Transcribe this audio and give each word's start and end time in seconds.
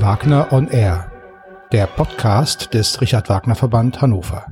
Wagner 0.00 0.52
on 0.52 0.68
Air, 0.68 1.10
der 1.72 1.86
Podcast 1.86 2.74
des 2.74 3.00
Richard 3.00 3.30
Wagner 3.30 3.54
Verband 3.54 4.02
Hannover. 4.02 4.44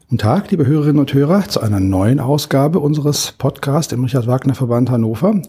Guten 0.00 0.18
Tag, 0.18 0.50
liebe 0.50 0.66
Hörerinnen 0.66 0.98
und 0.98 1.14
Hörer, 1.14 1.46
zu 1.48 1.60
einer 1.60 1.78
neuen 1.78 2.18
Ausgabe 2.18 2.80
unseres 2.80 3.32
Podcasts 3.38 3.92
im 3.92 4.02
Richard 4.02 4.26
Wagner 4.26 4.56
Verband 4.56 4.90
Hannover. 4.90 5.40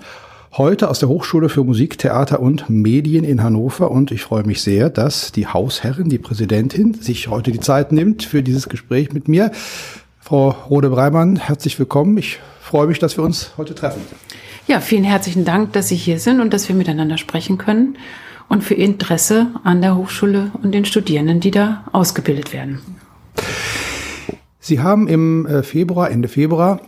Heute 0.56 0.88
aus 0.88 1.00
der 1.00 1.10
Hochschule 1.10 1.50
für 1.50 1.64
Musik, 1.64 1.98
Theater 1.98 2.42
und 2.42 2.70
Medien 2.70 3.24
in 3.24 3.42
Hannover 3.42 3.90
und 3.90 4.12
ich 4.12 4.22
freue 4.22 4.44
mich 4.44 4.62
sehr, 4.62 4.92
dass 4.92 5.32
die 5.32 5.48
Hausherrin, 5.48 6.10
die 6.10 6.20
Präsidentin, 6.20 6.94
sich 6.94 7.28
heute 7.28 7.52
die 7.52 7.60
Zeit 7.60 7.92
nimmt 7.92 8.22
für 8.22 8.44
dieses 8.44 8.70
Gespräch 8.70 9.14
mit 9.14 9.28
mir. 9.28 9.52
Frau 10.20 10.50
Rode-Breimann, 10.70 11.38
herzlich 11.38 11.80
willkommen. 11.80 12.18
Ich 12.20 12.40
freue 12.62 12.86
mich, 12.86 13.00
dass 13.00 13.18
wir 13.18 13.24
uns 13.24 13.54
heute 13.58 13.74
treffen. 13.74 14.02
Ja, 14.68 14.80
vielen 14.80 15.04
herzlichen 15.04 15.44
Dank, 15.44 15.74
dass 15.74 15.88
Sie 15.88 15.96
hier 15.96 16.20
sind 16.20 16.40
und 16.40 16.54
dass 16.54 16.70
wir 16.70 16.76
miteinander 16.76 17.18
sprechen 17.18 17.58
können 17.58 17.98
und 18.50 18.64
für 18.64 18.74
Ihr 18.74 18.86
Interesse 18.86 19.48
an 19.64 19.82
der 19.82 19.96
Hochschule 19.96 20.52
und 20.62 20.72
den 20.72 20.86
Studierenden, 20.86 21.40
die 21.40 21.52
da 21.52 21.84
ausgebildet 21.92 22.54
werden. 22.54 22.82
Sie 24.60 24.80
haben 24.80 25.08
im 25.08 25.46
äh, 25.46 25.64
Februar, 25.64 26.10
Ende 26.10 26.28
Februar, 26.28 26.80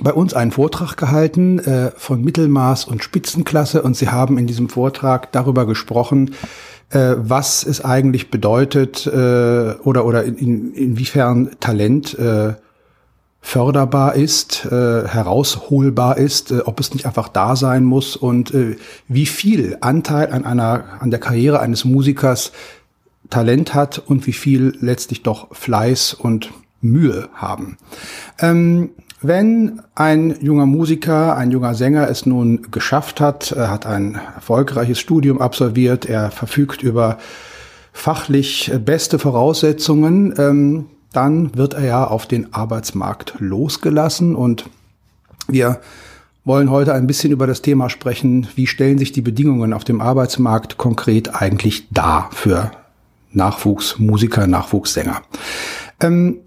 bei 0.00 0.12
uns 0.12 0.34
einen 0.34 0.52
Vortrag 0.52 0.96
gehalten 0.96 1.58
äh, 1.58 1.90
von 1.96 2.22
Mittelmaß 2.22 2.86
und 2.86 3.04
Spitzenklasse 3.04 3.82
und 3.82 3.96
Sie 3.96 4.08
haben 4.08 4.38
in 4.38 4.46
diesem 4.46 4.68
Vortrag 4.68 5.32
darüber 5.32 5.66
gesprochen, 5.66 6.34
äh, 6.90 7.14
was 7.18 7.64
es 7.64 7.84
eigentlich 7.84 8.30
bedeutet 8.30 9.06
äh, 9.06 9.10
oder, 9.10 10.04
oder 10.04 10.24
in, 10.24 10.72
inwiefern 10.74 11.50
Talent 11.60 12.18
äh, 12.18 12.54
förderbar 13.44 14.14
ist, 14.14 14.64
äh, 14.64 15.06
herausholbar 15.06 16.16
ist, 16.16 16.52
äh, 16.52 16.60
ob 16.60 16.80
es 16.80 16.94
nicht 16.94 17.04
einfach 17.04 17.28
da 17.28 17.56
sein 17.56 17.84
muss 17.84 18.16
und 18.16 18.54
äh, 18.54 18.76
wie 19.08 19.26
viel 19.26 19.76
Anteil 19.80 20.32
an 20.32 20.46
einer 20.46 20.84
an 21.00 21.10
der 21.10 21.20
Karriere 21.20 21.60
eines 21.60 21.84
Musikers 21.84 22.52
Talent 23.28 23.74
hat 23.74 23.98
und 23.98 24.26
wie 24.26 24.32
viel 24.32 24.76
letztlich 24.80 25.22
doch 25.22 25.54
Fleiß 25.54 26.14
und 26.14 26.50
Mühe 26.80 27.28
haben. 27.34 27.76
Ähm, 28.38 28.90
wenn 29.20 29.82
ein 29.94 30.36
junger 30.40 30.66
Musiker, 30.66 31.36
ein 31.36 31.50
junger 31.50 31.74
Sänger 31.74 32.08
es 32.08 32.26
nun 32.26 32.70
geschafft 32.70 33.20
hat, 33.20 33.52
er 33.52 33.70
hat 33.70 33.86
ein 33.86 34.20
erfolgreiches 34.34 34.98
Studium 34.98 35.40
absolviert, 35.40 36.06
er 36.06 36.30
verfügt 36.30 36.82
über 36.82 37.18
fachlich 37.92 38.72
beste 38.84 39.18
Voraussetzungen, 39.18 40.34
ähm, 40.38 40.86
dann 41.12 41.54
wird 41.56 41.74
er 41.74 41.84
ja 41.84 42.04
auf 42.06 42.26
den 42.26 42.54
Arbeitsmarkt 42.54 43.34
losgelassen 43.38 44.34
und 44.34 44.68
wir 45.48 45.80
wollen 46.44 46.70
heute 46.70 46.94
ein 46.94 47.06
bisschen 47.06 47.32
über 47.32 47.46
das 47.46 47.62
Thema 47.62 47.88
sprechen, 47.88 48.48
wie 48.56 48.66
stellen 48.66 48.98
sich 48.98 49.12
die 49.12 49.22
Bedingungen 49.22 49.72
auf 49.72 49.84
dem 49.84 50.00
Arbeitsmarkt 50.00 50.76
konkret 50.76 51.40
eigentlich 51.40 51.88
dar 51.90 52.30
für 52.32 52.72
Nachwuchsmusiker, 53.32 54.46
Nachwuchssänger. 54.46 55.22
Ähm, 56.00 56.38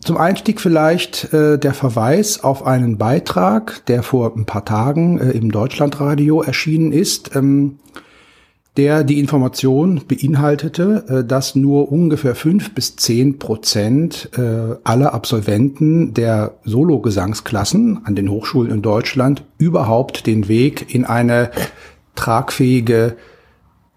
zum 0.00 0.16
Einstieg 0.16 0.60
vielleicht 0.60 1.32
äh, 1.32 1.58
der 1.58 1.72
Verweis 1.72 2.42
auf 2.42 2.66
einen 2.66 2.98
Beitrag, 2.98 3.86
der 3.86 4.02
vor 4.02 4.34
ein 4.36 4.44
paar 4.44 4.64
Tagen 4.64 5.18
äh, 5.18 5.30
im 5.30 5.50
Deutschlandradio 5.50 6.42
erschienen 6.42 6.92
ist. 6.92 7.34
Ähm, 7.36 7.78
der 8.76 9.04
die 9.04 9.20
Information 9.20 10.02
beinhaltete, 10.08 11.04
äh, 11.08 11.24
dass 11.24 11.54
nur 11.54 11.92
ungefähr 11.92 12.34
fünf 12.34 12.74
bis 12.74 12.96
zehn 12.96 13.38
Prozent 13.38 14.30
äh, 14.36 14.76
aller 14.82 15.14
Absolventen 15.14 16.14
der 16.14 16.54
Sologesangsklassen 16.64 18.04
an 18.04 18.14
den 18.16 18.30
Hochschulen 18.30 18.72
in 18.72 18.82
Deutschland 18.82 19.44
überhaupt 19.58 20.26
den 20.26 20.48
Weg 20.48 20.94
in 20.94 21.04
eine 21.04 21.50
tragfähige 22.14 23.16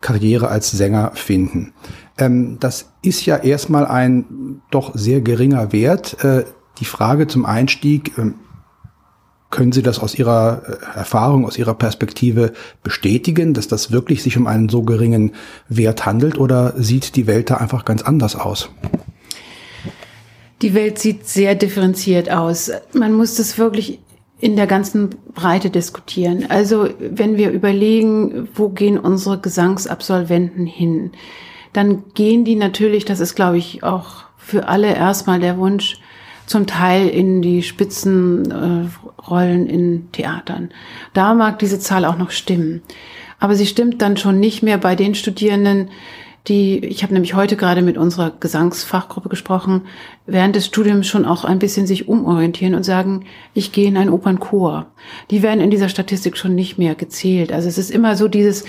Karriere 0.02 0.50
als 0.50 0.72
Sänger 0.72 1.12
finden. 1.16 1.74
Ähm, 2.18 2.58
das 2.60 2.92
ist 3.02 3.26
ja 3.26 3.38
erstmal 3.38 3.86
ein 3.86 4.62
doch 4.70 4.96
sehr 4.96 5.22
geringer 5.22 5.72
Wert. 5.72 6.24
Äh, 6.24 6.46
die 6.80 6.86
Frage 6.86 7.28
zum 7.28 7.46
Einstieg, 7.46 8.18
ähm, 8.18 8.36
können 9.50 9.72
Sie 9.72 9.82
das 9.82 10.00
aus 10.00 10.18
Ihrer 10.18 10.62
äh, 10.68 10.98
Erfahrung, 11.00 11.46
aus 11.46 11.58
Ihrer 11.58 11.74
Perspektive 11.74 12.54
bestätigen, 12.84 13.54
dass 13.54 13.68
das 13.68 13.92
wirklich 13.92 14.24
sich 14.24 14.38
um 14.38 14.48
einen 14.48 14.70
so 14.70 14.84
geringen 14.84 15.34
Wert 15.70 16.06
handelt 16.06 16.38
oder 16.38 16.74
sieht 16.78 17.16
die 17.16 17.28
Welt 17.28 17.50
da 17.50 17.56
einfach 17.56 17.86
ganz 17.86 18.02
anders 18.02 18.36
aus? 18.36 18.70
Die 20.62 20.74
Welt 20.74 21.00
sieht 21.00 21.28
sehr 21.28 21.56
differenziert 21.56 22.32
aus. 22.32 22.72
Man 22.94 23.14
muss 23.14 23.36
das 23.36 23.58
wirklich 23.58 24.00
in 24.40 24.56
der 24.56 24.68
ganzen 24.68 25.10
Breite 25.34 25.70
diskutieren. 25.70 26.46
Also 26.50 26.90
wenn 27.00 27.38
wir 27.38 27.52
überlegen, 27.52 28.50
wo 28.54 28.70
gehen 28.70 29.00
unsere 29.00 29.40
Gesangsabsolventen 29.40 30.66
hin, 30.66 31.12
dann 31.74 32.04
gehen 32.14 32.44
die 32.44 32.56
natürlich, 32.56 33.06
das 33.06 33.20
ist 33.20 33.36
glaube 33.36 33.58
ich 33.58 33.84
auch 33.84 34.26
für 34.38 34.68
alle 34.68 34.94
erstmal 34.96 35.40
der 35.40 35.58
Wunsch, 35.58 36.00
zum 36.48 36.66
Teil 36.66 37.08
in 37.08 37.44
die 37.44 37.62
Spitzenrollen 37.62 39.70
äh, 39.70 39.72
in 39.72 40.12
Theatern. 40.12 40.72
Da 41.14 41.36
mag 41.36 41.60
diese 41.60 41.78
Zahl 41.78 42.06
auch 42.06 42.18
noch 42.18 42.32
stimmen. 42.32 42.82
Aber 43.40 43.56
sie 43.56 43.68
stimmt 43.68 44.02
dann 44.02 44.18
schon 44.18 44.40
nicht 44.40 44.64
mehr 44.64 44.80
bei 44.80 44.96
den 44.96 45.14
Studierenden, 45.14 45.90
die, 46.48 46.78
ich 46.78 47.04
habe 47.04 47.14
nämlich 47.14 47.34
heute 47.34 47.58
gerade 47.58 47.82
mit 47.82 47.98
unserer 47.98 48.32
Gesangsfachgruppe 48.40 49.28
gesprochen, 49.28 49.82
während 50.26 50.56
des 50.56 50.66
Studiums 50.66 51.06
schon 51.06 51.26
auch 51.26 51.44
ein 51.44 51.60
bisschen 51.60 51.88
sich 51.88 52.08
umorientieren 52.08 52.74
und 52.74 52.84
sagen, 52.84 53.26
ich 53.54 53.74
gehe 53.74 53.88
in 53.88 53.98
einen 53.98 54.10
Opernchor. 54.10 54.86
Die 55.30 55.44
werden 55.44 55.60
in 55.60 55.72
dieser 55.72 55.90
Statistik 55.90 56.38
schon 56.38 56.56
nicht 56.56 56.78
mehr 56.78 56.96
gezählt. 56.96 57.52
Also 57.52 57.68
es 57.68 57.78
ist 57.78 57.92
immer 57.92 58.16
so 58.16 58.30
dieses, 58.30 58.64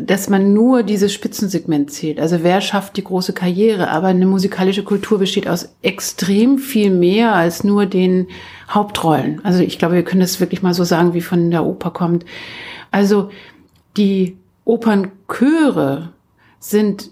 dass 0.00 0.28
man 0.28 0.54
nur 0.54 0.82
dieses 0.82 1.12
Spitzensegment 1.12 1.90
zählt. 1.90 2.20
Also 2.20 2.42
wer 2.42 2.60
schafft 2.60 2.96
die 2.96 3.04
große 3.04 3.32
Karriere? 3.32 3.88
Aber 3.88 4.08
eine 4.08 4.26
musikalische 4.26 4.84
Kultur 4.84 5.18
besteht 5.18 5.48
aus 5.48 5.74
extrem 5.82 6.58
viel 6.58 6.90
mehr 6.90 7.34
als 7.34 7.64
nur 7.64 7.86
den 7.86 8.28
Hauptrollen. 8.70 9.40
Also 9.44 9.62
ich 9.62 9.78
glaube, 9.78 9.94
wir 9.94 10.04
können 10.04 10.20
das 10.20 10.40
wirklich 10.40 10.62
mal 10.62 10.74
so 10.74 10.84
sagen, 10.84 11.14
wie 11.14 11.20
von 11.20 11.50
der 11.50 11.64
Oper 11.64 11.90
kommt. 11.90 12.24
Also 12.90 13.30
die 13.96 14.36
Opernchöre 14.64 16.12
sind 16.58 17.10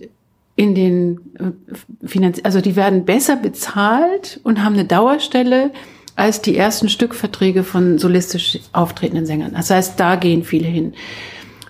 in 0.57 0.75
den 0.75 1.21
äh, 1.39 2.07
Finanz 2.07 2.41
also 2.45 2.61
die 2.61 2.77
werden 2.77 3.05
besser 3.05 3.37
bezahlt 3.37 4.41
und 4.43 4.63
haben 4.63 4.75
eine 4.75 4.85
Dauerstelle 4.85 5.71
als 6.17 6.43
die 6.43 6.57
ersten 6.57 6.89
Stückverträge 6.89 7.65
von 7.65 7.99
solistisch 7.99 8.59
auftretenden 8.73 9.27
Sängern. 9.27 9.53
Das 9.55 9.71
heißt, 9.71 9.99
da 9.99 10.17
gehen 10.17 10.45
viele 10.45 10.69
hin. 10.69 10.93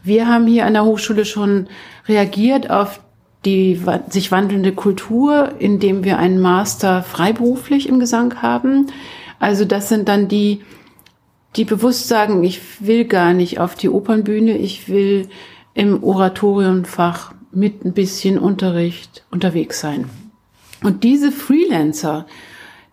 Wir 0.02 0.28
haben 0.28 0.46
hier 0.46 0.66
an 0.66 0.74
der 0.74 0.84
Hochschule 0.84 1.24
schon 1.24 1.68
reagiert 2.06 2.70
auf 2.70 3.00
die 3.44 3.80
sich 4.10 4.30
wandelnde 4.30 4.72
Kultur, 4.72 5.52
indem 5.58 6.04
wir 6.04 6.18
einen 6.18 6.40
Master 6.40 7.02
freiberuflich 7.02 7.88
im 7.88 7.98
Gesang 7.98 8.42
haben. 8.42 8.88
Also 9.38 9.64
das 9.64 9.88
sind 9.88 10.08
dann 10.08 10.28
die, 10.28 10.60
die 11.56 11.64
bewusst 11.64 12.08
sagen, 12.08 12.44
ich 12.44 12.60
will 12.80 13.06
gar 13.06 13.32
nicht 13.32 13.58
auf 13.58 13.74
die 13.74 13.88
Opernbühne, 13.88 14.58
ich 14.58 14.88
will 14.88 15.28
im 15.72 16.04
Oratoriumfach 16.04 17.32
mit 17.52 17.84
ein 17.84 17.94
bisschen 17.94 18.38
Unterricht 18.38 19.24
unterwegs 19.30 19.80
sein. 19.80 20.10
Und 20.82 21.02
diese 21.04 21.32
Freelancer, 21.32 22.26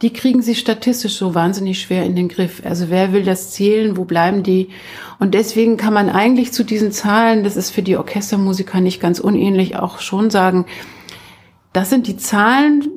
die 0.01 0.13
kriegen 0.13 0.41
sie 0.41 0.55
statistisch 0.55 1.15
so 1.15 1.33
wahnsinnig 1.33 1.81
schwer 1.81 2.05
in 2.05 2.15
den 2.15 2.27
Griff. 2.27 2.61
Also 2.63 2.89
wer 2.89 3.13
will 3.13 3.23
das 3.23 3.51
zählen, 3.51 3.97
wo 3.97 4.05
bleiben 4.05 4.43
die? 4.43 4.69
Und 5.19 5.33
deswegen 5.33 5.77
kann 5.77 5.93
man 5.93 6.09
eigentlich 6.09 6.53
zu 6.53 6.63
diesen 6.63 6.91
Zahlen, 6.91 7.43
das 7.43 7.57
ist 7.57 7.71
für 7.71 7.81
die 7.81 7.97
Orchestermusiker 7.97 8.79
nicht 8.79 8.99
ganz 8.99 9.19
unähnlich, 9.19 9.75
auch 9.75 9.99
schon 9.99 10.29
sagen, 10.29 10.65
das 11.73 11.89
sind 11.89 12.07
die 12.07 12.17
Zahlen, 12.17 12.89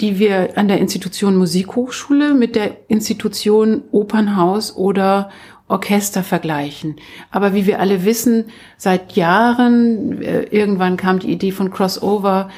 die 0.00 0.18
wir 0.18 0.56
an 0.56 0.66
der 0.66 0.78
Institution 0.78 1.36
Musikhochschule 1.36 2.34
mit 2.34 2.56
der 2.56 2.76
Institution 2.88 3.82
Opernhaus 3.92 4.74
oder 4.74 5.30
Orchester 5.68 6.24
vergleichen. 6.24 6.96
Aber 7.30 7.54
wie 7.54 7.66
wir 7.66 7.78
alle 7.78 8.04
wissen, 8.04 8.46
seit 8.76 9.12
Jahren, 9.12 10.20
äh, 10.20 10.42
irgendwann 10.50 10.96
kam 10.96 11.20
die 11.20 11.30
Idee 11.30 11.52
von 11.52 11.70
Crossover, 11.70 12.50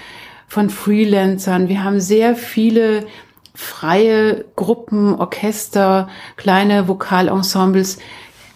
von 0.48 0.70
Freelancern. 0.70 1.68
Wir 1.68 1.84
haben 1.84 2.00
sehr 2.00 2.36
viele 2.36 3.06
freie 3.54 4.44
Gruppen, 4.56 5.14
Orchester, 5.14 6.08
kleine 6.36 6.88
Vokalensembles, 6.88 7.98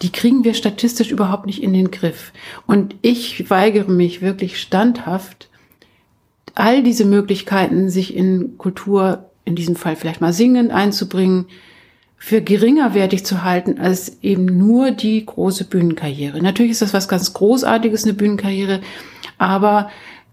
die 0.01 0.11
kriegen 0.11 0.43
wir 0.43 0.53
statistisch 0.53 1.11
überhaupt 1.11 1.45
nicht 1.45 1.63
in 1.63 1.73
den 1.73 1.91
Griff. 1.91 2.31
Und 2.65 2.95
ich 3.01 3.49
weigere 3.49 3.91
mich 3.91 4.21
wirklich 4.21 4.59
standhaft, 4.59 5.49
all 6.55 6.83
diese 6.83 7.05
Möglichkeiten, 7.05 7.89
sich 7.89 8.15
in 8.15 8.57
Kultur, 8.57 9.29
in 9.45 9.55
diesem 9.55 9.75
Fall 9.75 9.95
vielleicht 9.95 10.21
mal 10.21 10.33
singen, 10.33 10.71
einzubringen, 10.71 11.45
für 12.19 12.41
geringerwertig 12.41 13.25
zu 13.25 13.43
halten 13.43 13.79
als 13.79 14.23
eben 14.23 14.45
nur 14.45 14.89
die 14.89 15.23
große 15.23 15.65
Bühnenkarriere. 15.65 16.41
Natürlich 16.41 16.71
ist 16.71 16.81
das 16.81 16.93
was 16.93 17.07
ganz 17.07 17.33
Großartiges, 17.33 18.05
eine 18.05 18.13
Bühnenkarriere, 18.13 18.81
aber 19.37 19.91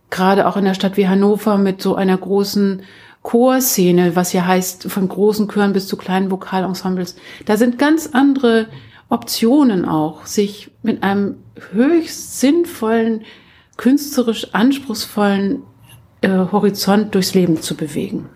gerade 0.08 0.48
auch 0.48 0.56
in 0.56 0.64
der 0.64 0.74
Stadt 0.74 0.96
wie 0.96 1.08
Hannover 1.08 1.58
mit 1.58 1.82
so 1.82 1.94
einer 1.94 2.16
großen 2.16 2.82
Chorszene, 3.24 4.14
was 4.14 4.32
ja 4.32 4.46
heißt, 4.46 4.84
von 4.84 5.08
großen 5.08 5.48
Chören 5.48 5.72
bis 5.72 5.88
zu 5.88 5.96
kleinen 5.96 6.30
Vokalensembles, 6.30 7.16
da 7.46 7.56
sind 7.56 7.78
ganz 7.78 8.10
andere 8.12 8.68
Optionen 9.08 9.84
auch, 9.86 10.26
sich 10.26 10.70
mit 10.82 11.02
einem 11.02 11.36
höchst 11.72 12.38
sinnvollen 12.38 13.22
künstlerisch 13.76 14.52
anspruchsvollen 14.52 15.62
äh, 16.20 16.28
Horizont 16.28 17.14
durchs 17.14 17.34
Leben 17.34 17.60
zu 17.60 17.76
bewegen. 17.76 18.28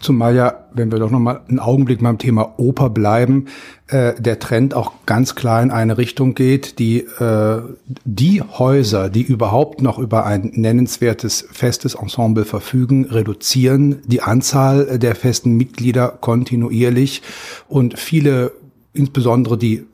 Zumal 0.00 0.34
ja, 0.34 0.64
wenn 0.72 0.90
wir 0.92 0.98
doch 0.98 1.10
noch 1.10 1.18
mal 1.18 1.40
einen 1.48 1.58
Augenblick 1.58 2.02
beim 2.02 2.18
Thema 2.18 2.54
Oper 2.58 2.90
bleiben, 2.90 3.46
äh, 3.88 4.14
der 4.20 4.38
Trend 4.38 4.74
auch 4.74 4.92
ganz 5.06 5.34
klar 5.34 5.62
in 5.62 5.70
eine 5.70 5.98
Richtung 5.98 6.34
geht, 6.34 6.78
die 6.78 7.00
äh, 7.00 7.60
die 8.04 8.42
Häuser, 8.42 9.08
die 9.10 9.22
überhaupt 9.22 9.82
noch 9.82 9.98
über 9.98 10.26
ein 10.26 10.52
nennenswertes 10.54 11.48
festes 11.52 11.94
Ensemble 11.94 12.44
verfügen, 12.44 13.06
reduzieren 13.06 14.02
die 14.06 14.22
Anzahl 14.22 14.98
der 14.98 15.14
festen 15.14 15.56
Mitglieder 15.56 16.08
kontinuierlich. 16.08 17.22
Und 17.68 17.98
viele, 17.98 18.52
insbesondere 18.92 19.58
die 19.58 19.86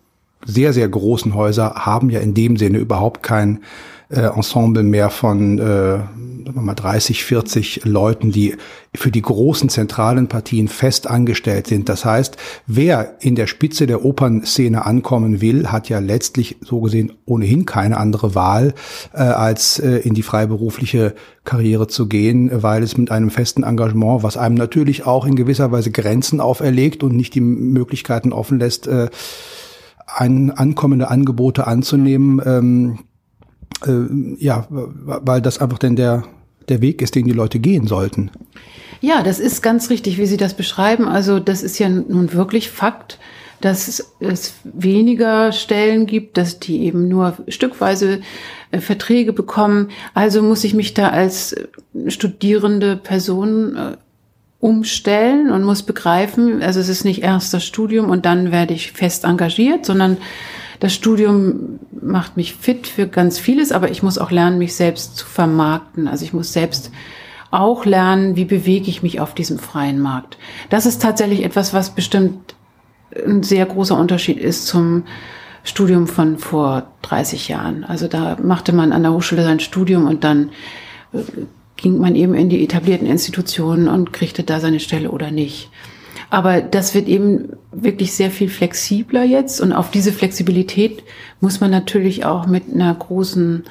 sehr, 0.44 0.73
sehr 0.73 0.88
großen 0.88 1.35
Häuser, 1.35 1.75
haben 1.75 2.11
ja 2.11 2.20
in 2.20 2.35
dem 2.35 2.56
Sinne 2.56 2.79
überhaupt 2.79 3.23
kein 3.23 3.61
äh, 4.08 4.20
Ensemble 4.20 4.82
mehr 4.82 5.11
von 5.11 5.58
äh, 5.58 5.99
sagen 6.47 6.58
wir 6.58 6.62
mal 6.62 6.75
30, 6.75 7.25
40 7.25 7.85
Leuten, 7.85 8.31
die 8.31 8.55
für 8.94 9.11
die 9.11 9.20
großen 9.20 9.69
zentralen 9.69 10.29
Partien 10.29 10.69
fest 10.69 11.08
angestellt 11.08 11.67
sind. 11.67 11.88
Das 11.88 12.05
heißt, 12.05 12.37
wer 12.69 13.17
in 13.20 13.35
der 13.35 13.49
Spitze 13.49 13.88
der 13.88 14.05
Opernszene 14.05 14.87
ankommen 14.87 15.41
will, 15.41 15.73
hat 15.73 15.88
ja 15.88 15.99
letztlich 15.99 16.56
so 16.61 16.81
gesehen 16.81 17.14
ohnehin 17.25 17.67
keine 17.67 17.97
andere 17.97 18.37
Wahl, 18.37 18.75
äh, 19.12 19.19
als 19.19 19.81
äh, 19.81 19.97
in 19.99 20.14
die 20.14 20.23
freiberufliche 20.23 21.14
Karriere 21.44 21.88
zu 21.88 22.06
gehen, 22.06 22.50
weil 22.62 22.85
es 22.85 22.97
mit 22.97 23.11
einem 23.11 23.31
festen 23.31 23.64
Engagement, 23.64 24.23
was 24.23 24.37
einem 24.37 24.55
natürlich 24.55 25.05
auch 25.05 25.26
in 25.26 25.35
gewisser 25.35 25.73
Weise 25.73 25.91
Grenzen 25.91 26.41
auferlegt 26.41 27.02
und 27.02 27.17
nicht 27.17 27.35
die 27.35 27.41
Möglichkeiten 27.41 28.32
offen 28.32 28.61
lässt, 28.61 28.87
äh, 28.87 29.09
ein, 30.06 30.52
ankommende 30.52 31.11
Angebote 31.11 31.67
anzunehmen, 31.67 32.41
ähm, 32.47 32.99
äh, 33.87 34.37
ja, 34.39 34.67
weil 34.71 35.43
das 35.43 35.59
einfach 35.59 35.79
denn 35.79 35.97
der, 35.97 36.25
der 36.69 36.81
Weg 36.81 37.03
ist, 37.03 37.15
den 37.15 37.25
die 37.25 37.33
Leute 37.33 37.59
gehen 37.59 37.87
sollten. 37.87 38.31
Ja, 39.01 39.23
das 39.23 39.39
ist 39.39 39.63
ganz 39.63 39.91
richtig, 39.91 40.19
wie 40.19 40.27
Sie 40.27 40.37
das 40.37 40.55
beschreiben. 40.55 41.07
Also 41.07 41.39
das 41.39 41.63
ist 41.63 41.79
ja 41.79 41.89
nun 41.89 42.33
wirklich 42.33 42.71
Fakt, 42.71 43.19
dass 43.61 44.03
es 44.21 44.55
weniger 44.65 45.53
Stellen 45.53 46.07
gibt, 46.07 46.37
dass 46.37 46.59
die 46.59 46.85
eben 46.85 47.09
nur 47.09 47.37
stückweise 47.49 48.21
äh, 48.71 48.81
Verträge 48.81 49.33
bekommen. 49.33 49.89
Also 50.15 50.43
muss 50.43 50.65
ich 50.65 50.75
mich 50.75 50.95
da 50.95 51.11
als 51.11 51.55
studierende 52.09 52.97
Person 52.97 53.77
äh, 53.77 53.97
umstellen 54.61 55.51
und 55.51 55.65
muss 55.65 55.83
begreifen, 55.83 56.62
also 56.62 56.81
es 56.81 56.89
ist 56.89 57.05
nicht 57.05 57.23
erst 57.23 57.53
das 57.53 57.65
Studium 57.65 58.09
und 58.11 58.25
dann 58.25 58.51
werde 58.53 58.75
ich 58.75 58.93
fest 58.93 59.25
engagiert, 59.25 59.85
sondern 59.85 60.17
das 60.81 60.94
Studium 60.94 61.81
macht 62.00 62.37
mich 62.37 62.55
fit 62.55 62.87
für 62.87 63.06
ganz 63.06 63.38
vieles, 63.38 63.73
aber 63.73 63.90
ich 63.90 64.02
muss 64.02 64.19
auch 64.19 64.31
lernen, 64.31 64.58
mich 64.58 64.75
selbst 64.75 65.17
zu 65.17 65.26
vermarkten. 65.26 66.08
Also 66.08 66.25
ich 66.25 66.32
muss 66.32 66.52
selbst 66.52 66.90
auch 67.50 67.84
lernen, 67.84 68.37
wie 68.37 68.44
bewege 68.44 68.88
ich 68.88 69.02
mich 69.02 69.20
auf 69.20 69.34
diesem 69.34 69.58
freien 69.58 70.00
Markt. 70.00 70.37
Das 70.69 70.87
ist 70.87 71.00
tatsächlich 71.00 71.44
etwas, 71.44 71.73
was 71.73 71.94
bestimmt 71.94 72.55
ein 73.14 73.43
sehr 73.43 73.64
großer 73.64 73.96
Unterschied 73.96 74.38
ist 74.38 74.67
zum 74.67 75.05
Studium 75.64 76.06
von 76.06 76.38
vor 76.38 76.87
30 77.02 77.49
Jahren. 77.49 77.84
Also 77.84 78.08
da 78.08 78.37
machte 78.43 78.73
man 78.73 78.93
an 78.93 79.02
der 79.02 79.12
Hochschule 79.12 79.43
sein 79.43 79.61
Studium 79.61 80.06
und 80.06 80.23
dann 80.23 80.50
äh, 81.12 81.19
ging 81.76 81.99
man 81.99 82.14
eben 82.14 82.34
in 82.34 82.49
die 82.49 82.62
etablierten 82.62 83.06
Institutionen 83.06 83.88
und 83.88 84.12
kriegte 84.12 84.43
da 84.44 84.61
seine 84.61 84.81
Stelle 84.81 85.11
oder 85.11 85.31
nicht. 85.31 85.70
Aber 86.28 86.61
das 86.61 86.94
wird 86.94 87.08
eben 87.08 87.50
wirklich 87.73 88.12
sehr 88.12 88.31
viel 88.31 88.49
flexibler 88.49 89.25
jetzt 89.25 89.61
und 89.61 89.73
auf 89.73 89.90
diese 89.90 90.12
Flexibilität 90.12 91.02
muss 91.40 91.61
man 91.61 91.70
natürlich 91.70 92.25
auch 92.25 92.46
mit 92.46 92.64
einer 92.73 92.94
großen 92.94 93.64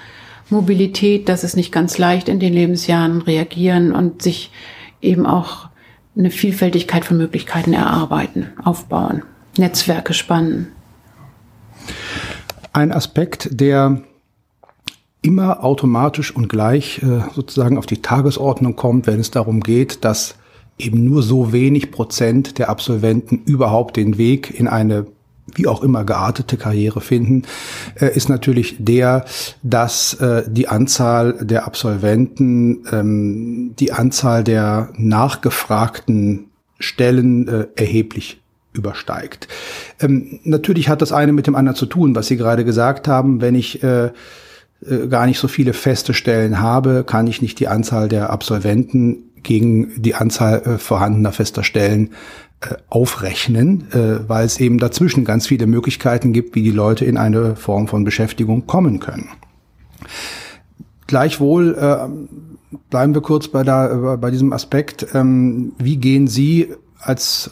Mobilität, 0.49 1.27
das 1.27 1.43
ist 1.43 1.55
nicht 1.55 1.71
ganz 1.71 1.97
leicht 1.97 2.29
in 2.29 2.39
den 2.39 2.53
Lebensjahren, 2.53 3.21
reagieren 3.21 3.91
und 3.91 4.21
sich 4.21 4.51
eben 5.01 5.25
auch 5.25 5.69
eine 6.17 6.31
Vielfältigkeit 6.31 7.03
von 7.03 7.17
Möglichkeiten 7.17 7.73
erarbeiten, 7.73 8.47
aufbauen, 8.63 9.23
Netzwerke 9.57 10.13
spannen. 10.13 10.67
Ein 12.73 12.91
Aspekt, 12.91 13.49
der 13.51 14.01
immer 15.21 15.63
automatisch 15.63 16.33
und 16.35 16.47
gleich 16.47 17.01
äh, 17.01 17.21
sozusagen 17.33 17.77
auf 17.77 17.87
die 17.87 18.01
Tagesordnung 18.01 18.75
kommt, 18.75 19.07
wenn 19.07 19.19
es 19.19 19.31
darum 19.31 19.61
geht, 19.61 20.05
dass 20.05 20.35
eben 20.77 21.03
nur 21.03 21.23
so 21.23 21.53
wenig 21.53 21.91
Prozent 21.91 22.57
der 22.57 22.69
Absolventen 22.69 23.43
überhaupt 23.45 23.95
den 23.97 24.17
Weg 24.17 24.57
in 24.59 24.67
eine 24.67 25.07
wie 25.53 25.67
auch 25.67 25.83
immer 25.83 26.03
geartete 26.03 26.57
Karriere 26.57 27.01
finden, 27.01 27.43
äh, 27.99 28.15
ist 28.15 28.29
natürlich 28.29 28.77
der, 28.79 29.25
dass 29.63 30.15
äh, 30.15 30.43
die 30.47 30.67
Anzahl 30.67 31.33
der 31.39 31.65
Absolventen, 31.65 32.85
ähm, 32.91 33.73
die 33.77 33.91
Anzahl 33.91 34.43
der 34.43 34.89
nachgefragten 34.97 36.47
Stellen 36.79 37.47
äh, 37.47 37.67
erheblich 37.75 38.41
übersteigt. 38.73 39.47
Ähm, 40.01 40.39
natürlich 40.43 40.89
hat 40.89 41.01
das 41.01 41.11
eine 41.11 41.31
mit 41.31 41.47
dem 41.47 41.55
anderen 41.55 41.77
zu 41.77 41.85
tun, 41.85 42.15
was 42.15 42.27
Sie 42.27 42.37
gerade 42.37 42.65
gesagt 42.65 43.07
haben. 43.07 43.39
Wenn 43.41 43.55
ich 43.55 43.79
gar 43.81 45.25
nicht 45.25 45.39
so 45.39 45.47
viele 45.47 45.73
feste 45.73 46.13
Stellen 46.13 46.59
habe, 46.59 47.05
kann 47.07 47.27
ich 47.27 47.41
nicht 47.41 47.59
die 47.59 47.69
Anzahl 47.69 48.07
der 48.07 48.29
Absolventen 48.29 49.24
gegen 49.45 50.01
die 50.01 50.15
Anzahl 50.15 50.61
äh, 50.61 50.77
vorhandener 50.77 51.31
fester 51.31 51.63
Stellen 51.63 52.09
äh, 52.59 52.75
aufrechnen, 52.89 53.87
äh, 53.91 54.27
weil 54.27 54.45
es 54.45 54.59
eben 54.59 54.79
dazwischen 54.79 55.23
ganz 55.23 55.47
viele 55.47 55.67
Möglichkeiten 55.67 56.33
gibt, 56.33 56.55
wie 56.55 56.63
die 56.63 56.71
Leute 56.71 57.05
in 57.05 57.15
eine 57.17 57.55
Form 57.55 57.87
von 57.87 58.03
Beschäftigung 58.03 58.67
kommen 58.67 58.99
können. 58.99 59.29
Gleichwohl 61.07 61.75
bleiben 62.89 63.13
wir 63.13 63.21
kurz 63.21 63.47
bei, 63.47 63.61
der, 63.63 64.17
bei 64.17 64.31
diesem 64.31 64.53
Aspekt. 64.53 65.05
Ähm, 65.13 65.73
wie 65.77 65.97
gehen 65.97 66.27
Sie 66.27 66.73
als 66.99 67.51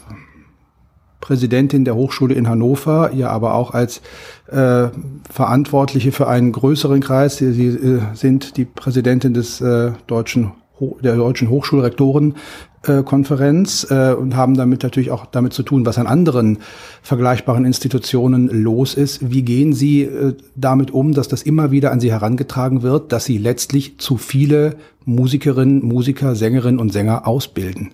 Präsidentin 1.22 1.86
der 1.86 1.94
Hochschule 1.94 2.34
in 2.34 2.50
Hannover, 2.50 3.12
ja 3.14 3.30
aber 3.30 3.54
auch 3.54 3.72
als 3.76 4.02
äh, 4.48 4.88
Verantwortliche 5.30 6.12
für 6.12 6.28
einen 6.28 6.52
größeren 6.52 7.00
Kreis. 7.02 7.38
Sie, 7.38 7.54
Sie 7.54 7.68
äh, 7.68 8.02
sind 8.16 8.58
die 8.58 8.66
Präsidentin 8.66 9.36
des 9.36 9.64
Deutschen 10.08 10.52
der 10.80 11.16
Deutschen 11.16 11.50
Hochschulrektorenkonferenz 11.50 13.88
äh, 13.90 14.12
äh, 14.12 14.16
und 14.16 14.36
haben 14.36 14.56
damit 14.56 14.84
natürlich 14.84 15.12
auch 15.12 15.26
damit 15.26 15.54
zu 15.54 15.64
tun, 15.64 15.86
was 15.86 15.98
an 15.98 16.08
anderen 16.08 16.58
vergleichbaren 17.02 17.66
Institutionen 17.66 18.50
los 18.50 18.96
ist. 18.96 19.32
Wie 19.32 19.44
gehen 19.44 19.74
Sie 19.74 20.02
äh, 20.02 20.34
damit 20.56 20.92
um, 20.92 21.14
dass 21.14 21.28
das 21.28 21.44
immer 21.44 21.72
wieder 21.72 21.92
an 21.92 22.00
Sie 22.00 22.12
herangetragen 22.12 22.82
wird, 22.82 23.12
dass 23.12 23.26
Sie 23.26 23.38
letztlich 23.38 24.00
zu 24.00 24.18
viele 24.18 24.78
Musikerinnen, 25.06 25.86
Musiker, 25.86 26.36
Sängerinnen 26.36 26.80
und 26.80 26.92
Sänger 26.92 27.28
ausbilden? 27.28 27.92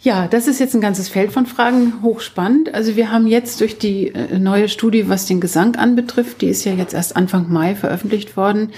Ja, 0.00 0.28
das 0.28 0.46
ist 0.46 0.60
jetzt 0.60 0.76
ein 0.76 0.80
ganzes 0.80 1.08
Feld 1.08 1.32
von 1.32 1.46
Fragen, 1.46 1.94
hochspannend. 2.02 2.72
Also 2.72 2.94
wir 2.94 3.10
haben 3.10 3.26
jetzt 3.26 3.60
durch 3.60 3.78
die 3.78 4.14
äh, 4.14 4.38
neue 4.38 4.68
Studie, 4.68 5.08
was 5.08 5.26
den 5.26 5.40
Gesang 5.40 5.74
anbetrifft, 5.74 6.40
die 6.40 6.46
ist 6.46 6.64
ja 6.64 6.72
jetzt 6.72 6.94
erst 6.94 7.16
Anfang 7.16 7.52
Mai 7.52 7.74
veröffentlicht 7.74 8.36
worden, 8.36 8.70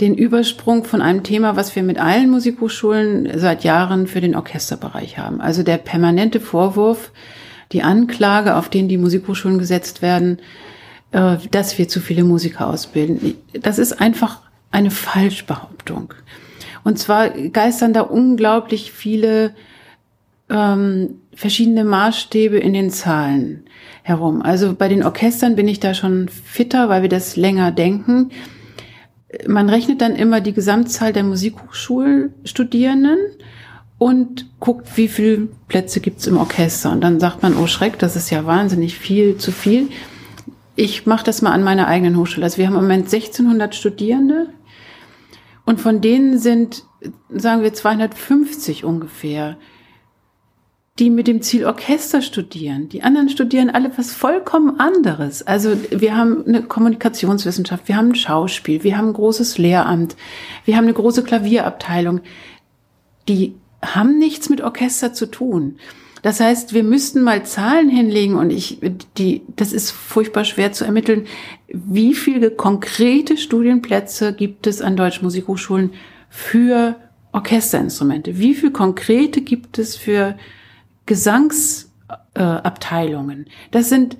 den 0.00 0.14
Übersprung 0.14 0.84
von 0.84 1.00
einem 1.00 1.22
Thema, 1.22 1.56
was 1.56 1.74
wir 1.74 1.82
mit 1.82 1.98
allen 1.98 2.30
Musikhochschulen 2.30 3.38
seit 3.38 3.64
Jahren 3.64 4.06
für 4.06 4.20
den 4.20 4.34
Orchesterbereich 4.34 5.18
haben. 5.18 5.40
Also 5.40 5.62
der 5.62 5.78
permanente 5.78 6.38
Vorwurf, 6.38 7.12
die 7.72 7.82
Anklage, 7.82 8.56
auf 8.56 8.68
den 8.68 8.88
die 8.88 8.98
Musikhochschulen 8.98 9.58
gesetzt 9.58 10.02
werden, 10.02 10.38
äh, 11.12 11.36
dass 11.50 11.78
wir 11.78 11.88
zu 11.88 12.00
viele 12.00 12.24
Musiker 12.24 12.68
ausbilden. 12.68 13.36
Das 13.54 13.78
ist 13.78 14.00
einfach 14.00 14.42
eine 14.70 14.90
Falschbehauptung. 14.90 16.12
Und 16.84 16.98
zwar 16.98 17.30
geistern 17.30 17.94
da 17.94 18.02
unglaublich 18.02 18.92
viele 18.92 19.54
ähm, 20.50 21.20
verschiedene 21.34 21.84
Maßstäbe 21.84 22.58
in 22.58 22.74
den 22.74 22.90
Zahlen 22.90 23.64
herum. 24.02 24.42
Also 24.42 24.74
bei 24.74 24.88
den 24.88 25.02
Orchestern 25.02 25.56
bin 25.56 25.68
ich 25.68 25.80
da 25.80 25.94
schon 25.94 26.28
fitter, 26.28 26.88
weil 26.88 27.02
wir 27.02 27.08
das 27.08 27.36
länger 27.36 27.72
denken 27.72 28.30
man 29.46 29.68
rechnet 29.68 30.00
dann 30.00 30.14
immer 30.14 30.40
die 30.40 30.52
Gesamtzahl 30.52 31.12
der 31.12 31.24
Musikhochschulstudierenden 31.24 33.18
und 33.98 34.46
guckt, 34.60 34.96
wie 34.96 35.08
viele 35.08 35.48
Plätze 35.68 36.00
gibt's 36.00 36.26
im 36.26 36.36
Orchester. 36.36 36.90
Und 36.92 37.00
dann 37.00 37.18
sagt 37.18 37.42
man, 37.42 37.56
oh 37.56 37.66
Schreck, 37.66 37.98
das 37.98 38.14
ist 38.16 38.30
ja 38.30 38.46
wahnsinnig 38.46 38.98
viel, 38.98 39.36
zu 39.36 39.52
viel. 39.52 39.88
Ich 40.76 41.06
mache 41.06 41.24
das 41.24 41.42
mal 41.42 41.52
an 41.52 41.64
meiner 41.64 41.86
eigenen 41.88 42.16
Hochschule. 42.16 42.44
Also 42.44 42.58
wir 42.58 42.66
haben 42.66 42.74
im 42.74 42.82
Moment 42.82 43.06
1600 43.06 43.74
Studierende 43.74 44.48
und 45.64 45.80
von 45.80 46.00
denen 46.00 46.38
sind, 46.38 46.84
sagen 47.30 47.62
wir, 47.62 47.72
250 47.72 48.84
ungefähr 48.84 49.56
die 50.98 51.10
mit 51.10 51.26
dem 51.26 51.42
Ziel 51.42 51.66
Orchester 51.66 52.22
studieren. 52.22 52.88
Die 52.88 53.02
anderen 53.02 53.28
studieren 53.28 53.68
alle 53.68 53.90
was 53.96 54.12
vollkommen 54.12 54.80
anderes. 54.80 55.46
Also 55.46 55.76
wir 55.90 56.16
haben 56.16 56.44
eine 56.46 56.62
Kommunikationswissenschaft, 56.62 57.88
wir 57.88 57.96
haben 57.96 58.10
ein 58.10 58.14
Schauspiel, 58.14 58.82
wir 58.82 58.96
haben 58.96 59.08
ein 59.08 59.14
großes 59.14 59.58
Lehramt, 59.58 60.16
wir 60.64 60.76
haben 60.76 60.84
eine 60.84 60.94
große 60.94 61.22
Klavierabteilung. 61.22 62.20
Die 63.28 63.54
haben 63.84 64.18
nichts 64.18 64.48
mit 64.48 64.62
Orchester 64.62 65.12
zu 65.12 65.26
tun. 65.26 65.76
Das 66.22 66.40
heißt, 66.40 66.72
wir 66.72 66.82
müssten 66.82 67.22
mal 67.22 67.44
Zahlen 67.44 67.90
hinlegen 67.90 68.34
und 68.34 68.50
ich, 68.50 68.80
die, 69.18 69.42
das 69.54 69.72
ist 69.72 69.90
furchtbar 69.90 70.44
schwer 70.44 70.72
zu 70.72 70.84
ermitteln. 70.84 71.26
Wie 71.68 72.14
viele 72.14 72.50
konkrete 72.50 73.36
Studienplätze 73.36 74.32
gibt 74.32 74.66
es 74.66 74.80
an 74.80 74.96
deutschen 74.96 75.24
Musikhochschulen 75.24 75.92
für 76.30 76.96
Orchesterinstrumente? 77.32 78.38
Wie 78.38 78.54
viele 78.54 78.72
konkrete 78.72 79.42
gibt 79.42 79.78
es 79.78 79.94
für 79.94 80.36
Gesangsabteilungen? 81.06 83.46
Das 83.70 83.88
sind, 83.88 84.18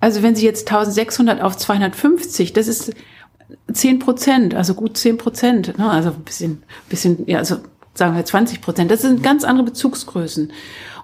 also 0.00 0.22
wenn 0.22 0.34
Sie 0.34 0.44
jetzt 0.44 0.68
1600 0.68 1.40
auf 1.40 1.56
250, 1.56 2.52
das 2.52 2.68
ist 2.68 2.92
10 3.72 3.98
Prozent, 3.98 4.54
also 4.54 4.74
gut 4.74 4.96
10 4.96 5.18
Prozent, 5.18 5.78
ne? 5.78 5.90
also 5.90 6.10
ein 6.10 6.24
bisschen, 6.24 6.62
bisschen, 6.88 7.26
ja, 7.26 7.38
also 7.38 7.56
sagen 7.94 8.16
wir 8.16 8.24
20 8.24 8.60
Prozent. 8.60 8.90
Das 8.90 9.02
sind 9.02 9.22
ganz 9.22 9.44
andere 9.44 9.66
Bezugsgrößen. 9.66 10.52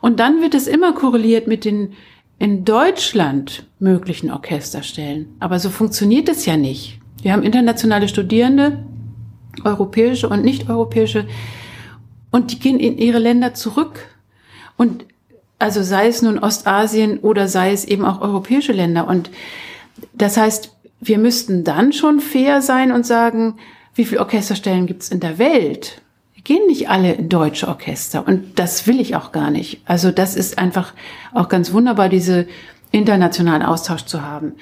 Und 0.01 0.21
dann 0.21 0.41
wird 0.41 0.55
es 0.55 0.67
immer 0.67 0.93
korreliert 0.93 1.47
mit 1.47 1.65
den 1.65 1.95
in 2.39 2.65
Deutschland 2.65 3.67
möglichen 3.79 4.31
Orchesterstellen. 4.31 5.35
Aber 5.41 5.59
so 5.59 5.71
funktioniert 5.71 6.29
es 6.29 6.45
ja 6.45 6.57
nicht. 6.57 7.01
Wir 7.23 7.33
haben 7.33 7.43
internationale 7.43 8.09
Studierende, 8.09 8.85
europäische 9.65 10.29
und 10.29 10.45
nicht-europäische, 10.45 11.27
und 12.31 12.53
die 12.53 12.59
gehen 12.59 12.79
in 12.79 12.99
ihre 12.99 13.19
Länder 13.19 13.55
zurück. 13.55 14.01
Und 14.77 15.05
also 15.59 15.83
sei 15.83 16.09
es 16.09 16.23
nun 16.23 16.39
Ostasien 16.39 17.19
oder 17.19 17.49
sei 17.49 17.73
es 17.73 17.85
eben 17.85 18.05
auch 18.05 18.21
europäische 18.21 18.73
Länder. 18.73 19.09
Und 19.09 19.31
das 20.13 20.37
heißt, 20.37 20.73
wir 21.01 21.19
müssten 21.19 21.65
dann 21.65 21.93
schon 21.93 22.21
fair 22.21 22.63
sein 22.63 22.93
und 22.93 23.07
sagen, 23.07 23.59
wie 23.95 24.05
viele 24.05 24.21
Orchesterstellen 24.21 24.87
gibt 24.87 25.03
es 25.03 25.11
in 25.11 25.21
der 25.21 25.39
Welt? 25.39 26.03
gehen 26.47 26.67
nicht 26.69 26.89
alle 26.89 27.13
in 27.13 27.29
deutsche 27.29 27.67
Orchester 27.67 28.25
und 28.27 28.57
das 28.59 28.87
will 28.87 29.01
ich 29.01 29.17
auch 29.17 29.33
gar 29.33 29.51
nicht. 29.51 29.81
Also 29.85 30.13
das 30.13 30.37
ist 30.37 30.59
einfach 30.59 30.95
auch 31.35 31.49
ganz 31.49 31.73
wunderbar, 31.73 32.09
diese 32.09 32.47
internationalen 32.93 33.63
Austausch 33.63 34.05
zu 34.05 34.23
haben. 34.23 34.53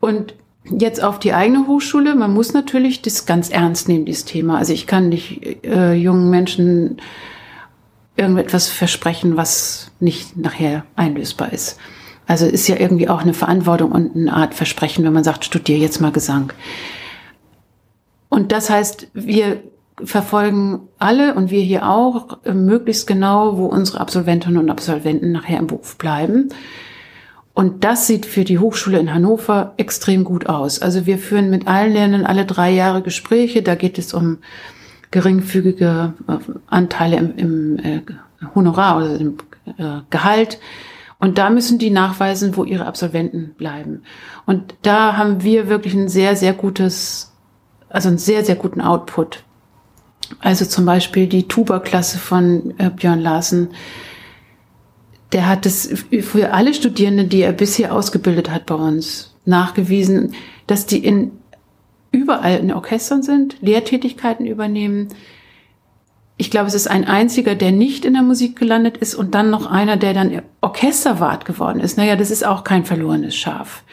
Und 0.00 0.34
jetzt 0.64 1.00
auf 1.00 1.20
die 1.20 1.32
eigene 1.32 1.68
Hochschule, 1.68 2.16
man 2.16 2.34
muss 2.34 2.52
natürlich 2.52 3.00
das 3.00 3.26
ganz 3.26 3.48
ernst 3.48 3.88
nehmen, 3.88 4.06
dieses 4.06 4.24
Thema. 4.24 4.58
Also 4.58 4.72
ich 4.72 4.88
kann 4.88 5.08
nicht 5.08 5.64
äh, 5.64 5.94
jungen 5.94 6.30
Menschen 6.30 7.00
irgendetwas 8.20 8.68
versprechen, 8.68 9.36
was 9.36 9.90
nicht 9.98 10.36
nachher 10.36 10.84
einlösbar 10.94 11.52
ist. 11.52 11.78
Also 12.26 12.46
ist 12.46 12.68
ja 12.68 12.76
irgendwie 12.78 13.08
auch 13.08 13.22
eine 13.22 13.34
Verantwortung 13.34 13.90
und 13.90 14.14
eine 14.14 14.32
Art 14.32 14.54
Versprechen, 14.54 15.04
wenn 15.04 15.12
man 15.12 15.24
sagt, 15.24 15.44
studier 15.44 15.78
jetzt 15.78 16.00
mal 16.00 16.12
Gesang. 16.12 16.52
Und 18.28 18.52
das 18.52 18.70
heißt, 18.70 19.08
wir 19.14 19.62
verfolgen 20.04 20.88
alle 20.98 21.34
und 21.34 21.50
wir 21.50 21.62
hier 21.62 21.88
auch 21.88 22.38
möglichst 22.44 23.06
genau, 23.06 23.58
wo 23.58 23.66
unsere 23.66 24.00
Absolventinnen 24.00 24.58
und 24.58 24.70
Absolventen 24.70 25.32
nachher 25.32 25.58
im 25.58 25.66
Beruf 25.66 25.98
bleiben. 25.98 26.50
Und 27.52 27.84
das 27.84 28.06
sieht 28.06 28.26
für 28.26 28.44
die 28.44 28.58
Hochschule 28.58 28.98
in 28.98 29.12
Hannover 29.12 29.74
extrem 29.76 30.24
gut 30.24 30.46
aus. 30.46 30.80
Also 30.80 31.06
wir 31.06 31.18
führen 31.18 31.50
mit 31.50 31.66
allen 31.66 31.92
Lernenden 31.92 32.26
alle 32.26 32.46
drei 32.46 32.70
Jahre 32.70 33.02
Gespräche. 33.02 33.62
Da 33.62 33.74
geht 33.74 33.98
es 33.98 34.14
um 34.14 34.38
geringfügige 35.10 36.14
äh, 36.28 36.38
Anteile 36.66 37.16
im, 37.16 37.36
im 37.36 37.78
äh, 37.78 38.00
Honorar 38.54 38.98
oder 38.98 39.18
im 39.18 39.36
äh, 39.78 40.00
Gehalt. 40.10 40.58
Und 41.18 41.36
da 41.36 41.50
müssen 41.50 41.78
die 41.78 41.90
nachweisen, 41.90 42.56
wo 42.56 42.64
ihre 42.64 42.86
Absolventen 42.86 43.54
bleiben. 43.58 44.02
Und 44.46 44.74
da 44.82 45.16
haben 45.16 45.42
wir 45.42 45.68
wirklich 45.68 45.94
ein 45.94 46.08
sehr, 46.08 46.34
sehr 46.34 46.54
gutes, 46.54 47.32
also 47.90 48.08
einen 48.08 48.18
sehr, 48.18 48.44
sehr 48.44 48.56
guten 48.56 48.80
Output 48.80 49.44
also 50.38 50.64
zum 50.64 50.84
Beispiel 50.84 51.26
die 51.26 51.48
Tuba-Klasse 51.48 52.18
von 52.18 52.74
äh, 52.78 52.90
Björn 52.90 53.20
Larsen. 53.20 53.70
Der 55.32 55.48
hat 55.48 55.66
es 55.66 56.04
für 56.22 56.52
alle 56.52 56.74
Studierenden, 56.74 57.28
die 57.28 57.42
er 57.42 57.52
bisher 57.52 57.94
ausgebildet 57.94 58.50
hat 58.50 58.66
bei 58.66 58.74
uns, 58.74 59.36
nachgewiesen, 59.44 60.34
dass 60.66 60.86
die 60.86 61.04
in 61.04 61.32
überall 62.12 62.58
in 62.58 62.72
Orchestern 62.72 63.22
sind, 63.22 63.56
Lehrtätigkeiten 63.60 64.46
übernehmen. 64.46 65.08
Ich 66.36 66.50
glaube, 66.50 66.68
es 66.68 66.74
ist 66.74 66.88
ein 66.88 67.06
einziger, 67.06 67.54
der 67.54 67.70
nicht 67.70 68.04
in 68.04 68.14
der 68.14 68.22
Musik 68.22 68.58
gelandet 68.58 68.96
ist 68.96 69.14
und 69.14 69.34
dann 69.34 69.50
noch 69.50 69.70
einer, 69.70 69.96
der 69.96 70.14
dann 70.14 70.42
Orchesterwart 70.60 71.44
geworden 71.44 71.80
ist. 71.80 71.96
Naja, 71.96 72.16
das 72.16 72.30
ist 72.30 72.44
auch 72.44 72.64
kein 72.64 72.84
verlorenes 72.84 73.36
Schaf. 73.36 73.84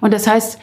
Und 0.00 0.12
das 0.12 0.26
heißt, 0.26 0.58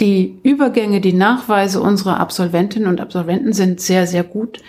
die 0.00 0.38
Übergänge, 0.42 1.00
die 1.00 1.12
Nachweise 1.12 1.80
unserer 1.80 2.20
Absolventinnen 2.20 2.88
und 2.88 3.00
Absolventen 3.00 3.52
sind 3.52 3.80
sehr, 3.80 4.06
sehr 4.06 4.24
gut. 4.24 4.60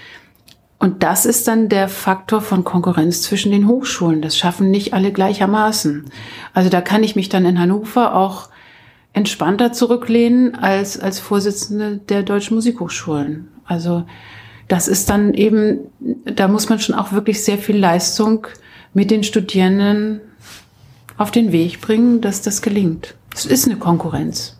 Und 0.77 1.03
das 1.03 1.25
ist 1.25 1.47
dann 1.47 1.69
der 1.69 1.87
Faktor 1.87 2.41
von 2.41 2.63
Konkurrenz 2.63 3.21
zwischen 3.21 3.51
den 3.51 3.67
Hochschulen. 3.67 4.21
Das 4.21 4.37
schaffen 4.37 4.71
nicht 4.71 4.93
alle 4.93 5.11
gleichermaßen. 5.11 6.05
Also 6.53 6.69
da 6.69 6.81
kann 6.81 7.03
ich 7.03 7.15
mich 7.15 7.29
dann 7.29 7.45
in 7.45 7.59
Hannover 7.59 8.15
auch 8.15 8.49
entspannter 9.13 9.73
zurücklehnen 9.73 10.55
als 10.55 10.99
als 10.99 11.19
Vorsitzende 11.19 11.97
der 11.97 12.23
deutschen 12.23 12.55
Musikhochschulen. 12.55 13.49
Also 13.65 14.05
das 14.67 14.87
ist 14.87 15.09
dann 15.09 15.33
eben, 15.33 15.79
da 16.23 16.47
muss 16.47 16.69
man 16.69 16.79
schon 16.79 16.95
auch 16.95 17.11
wirklich 17.11 17.43
sehr 17.43 17.57
viel 17.57 17.77
Leistung 17.77 18.47
mit 18.93 19.11
den 19.11 19.23
Studierenden 19.23 20.21
auf 21.17 21.31
den 21.31 21.51
Weg 21.51 21.81
bringen, 21.81 22.21
dass 22.21 22.41
das 22.41 22.61
gelingt. 22.61 23.15
Es 23.33 23.45
ist 23.45 23.65
eine 23.65 23.77
Konkurrenz. 23.77 24.57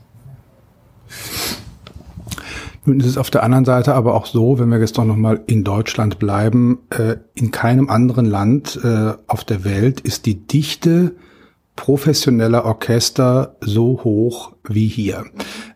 Nun 2.84 3.00
ist 3.00 3.05
es 3.05 3.17
auf 3.17 3.29
der 3.29 3.43
anderen 3.43 3.65
Seite 3.65 3.93
aber 3.93 4.15
auch 4.15 4.25
so, 4.25 4.58
wenn 4.58 4.70
wir 4.70 4.79
jetzt 4.79 4.98
doch 4.98 5.05
nochmal 5.05 5.41
in 5.48 5.63
Deutschland 5.63 6.20
bleiben, 6.20 6.79
äh, 6.89 7.17
in 7.36 7.51
keinem 7.51 7.89
anderen 7.89 8.25
Land 8.25 8.79
äh, 8.84 9.13
auf 9.27 9.43
der 9.43 9.63
Welt 9.63 10.01
ist 10.01 10.25
die 10.25 10.48
Dichte 10.48 11.15
professioneller 11.75 12.66
Orchester 12.66 13.56
so 13.62 14.01
hoch 14.04 14.54
wie 14.68 14.88
hier. 14.88 15.25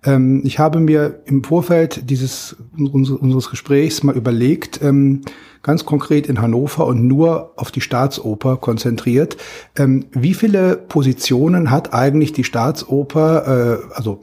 Ähm, 0.04 0.42
ich 0.44 0.60
habe 0.60 0.80
mir 0.80 1.22
im 1.26 1.44
Vorfeld 1.44 2.10
dieses 2.10 2.56
unseres 2.78 3.50
Gesprächs 3.50 4.04
mal 4.04 4.16
überlegt, 4.16 4.82
ähm, 4.82 5.22
ganz 5.64 5.84
konkret 5.84 6.28
in 6.28 6.42
Hannover 6.42 6.86
und 6.86 7.08
nur 7.08 7.54
auf 7.56 7.72
die 7.72 7.82
Staatsoper 7.82 8.58
konzentriert, 8.58 9.38
ähm, 9.76 10.06
wie 10.12 10.36
viele 10.36 10.76
Positionen 10.76 11.72
hat 11.72 11.94
eigentlich 11.94 12.34
die 12.34 12.44
Staatsoper, 12.44 13.82
äh, 13.82 13.96
also 13.96 14.22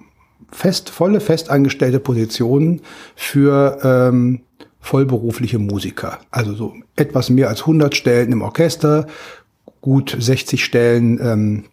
fest, 0.52 0.90
volle 0.90 1.20
festangestellte 1.20 1.98
Positionen 1.98 2.82
für 3.16 3.78
ähm, 3.82 4.42
vollberufliche 4.78 5.58
Musiker. 5.58 6.18
Also 6.30 6.54
so 6.54 6.74
etwas 6.96 7.30
mehr 7.30 7.48
als 7.48 7.62
100 7.62 7.96
Stellen 7.96 8.32
im 8.32 8.42
Orchester, 8.42 9.06
gut 9.82 10.16
60 10.18 10.64
Stellen 10.64 11.20
ähm, 11.20 11.64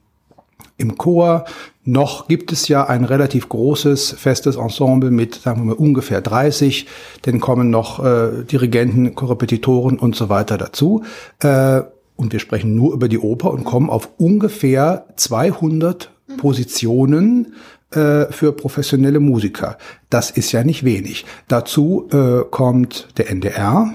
im 0.77 0.97
Chor. 0.97 1.45
Noch 1.85 2.27
gibt 2.27 2.51
es 2.51 2.67
ja 2.67 2.85
ein 2.85 3.05
relativ 3.05 3.49
großes 3.49 4.11
festes 4.11 4.57
Ensemble 4.57 5.11
mit, 5.11 5.35
sagen 5.35 5.61
wir 5.61 5.65
mal, 5.65 5.73
ungefähr 5.73 6.21
30. 6.21 6.87
Dann 7.21 7.39
kommen 7.39 7.69
noch 7.69 8.03
äh, 8.03 8.43
Dirigenten, 8.43 9.15
Korrepetitoren 9.15 9.97
und 9.97 10.15
so 10.15 10.29
weiter 10.29 10.57
dazu. 10.57 11.03
Äh, 11.39 11.81
und 12.15 12.33
wir 12.33 12.39
sprechen 12.39 12.75
nur 12.75 12.93
über 12.93 13.07
die 13.07 13.19
Oper 13.19 13.51
und 13.51 13.63
kommen 13.63 13.89
auf 13.89 14.09
ungefähr 14.17 15.05
200 15.15 16.11
Positionen 16.37 17.53
äh, 17.91 18.25
für 18.31 18.51
professionelle 18.51 19.19
Musiker. 19.19 19.77
Das 20.09 20.29
ist 20.29 20.51
ja 20.51 20.63
nicht 20.63 20.83
wenig. 20.83 21.25
Dazu 21.47 22.07
äh, 22.11 22.43
kommt 22.49 23.07
der 23.17 23.29
NDR. 23.29 23.93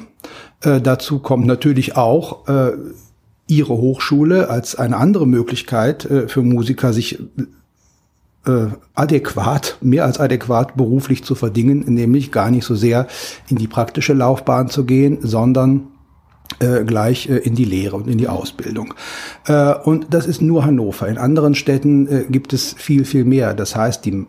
Äh, 0.62 0.80
dazu 0.80 1.18
kommt 1.18 1.47
natürlich 1.47 1.97
auch 1.97 2.49
äh, 2.49 2.73
ihre 3.47 3.77
Hochschule 3.77 4.49
als 4.49 4.77
eine 4.77 4.97
andere 4.97 5.27
Möglichkeit 5.27 6.05
äh, 6.05 6.29
für 6.29 6.43
Musiker, 6.43 6.93
sich 6.93 7.19
äh, 8.47 8.67
adäquat, 8.95 9.79
mehr 9.81 10.05
als 10.05 10.21
adäquat 10.21 10.77
beruflich 10.77 11.25
zu 11.25 11.35
verdingen, 11.35 11.81
nämlich 11.87 12.33
gar 12.33 12.51
nicht 12.51 12.65
so 12.65 12.75
sehr 12.75 13.07
in 13.49 13.57
die 13.57 13.69
praktische 13.69 14.13
Laufbahn 14.13 14.69
zu 14.69 14.85
gehen, 14.85 15.19
sondern 15.23 15.89
äh, 16.59 16.85
gleich 16.85 17.29
äh, 17.29 17.39
in 17.39 17.55
die 17.55 17.65
Lehre 17.65 17.97
und 17.97 18.09
in 18.09 18.19
die 18.19 18.29
Ausbildung. 18.29 18.95
Äh, 19.47 19.75
und 19.75 20.09
das 20.11 20.27
ist 20.27 20.43
nur 20.43 20.65
Hannover. 20.65 21.09
In 21.09 21.19
anderen 21.19 21.55
Städten 21.55 22.07
äh, 22.07 22.25
gibt 22.29 22.53
es 22.53 22.75
viel, 22.75 23.05
viel 23.05 23.25
mehr. 23.25 23.55
Das 23.55 23.77
heißt, 23.77 24.05
die 24.05 24.27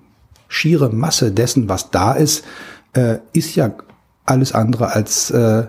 schiere 0.48 0.90
Masse 0.90 1.32
dessen, 1.32 1.68
was 1.70 1.92
da 1.92 2.14
ist, 2.14 2.46
äh, 2.94 3.18
ist 3.34 3.56
ja 3.56 3.72
alles 4.26 4.54
andere 4.54 4.94
als 4.94 5.30
äh, 5.32 5.66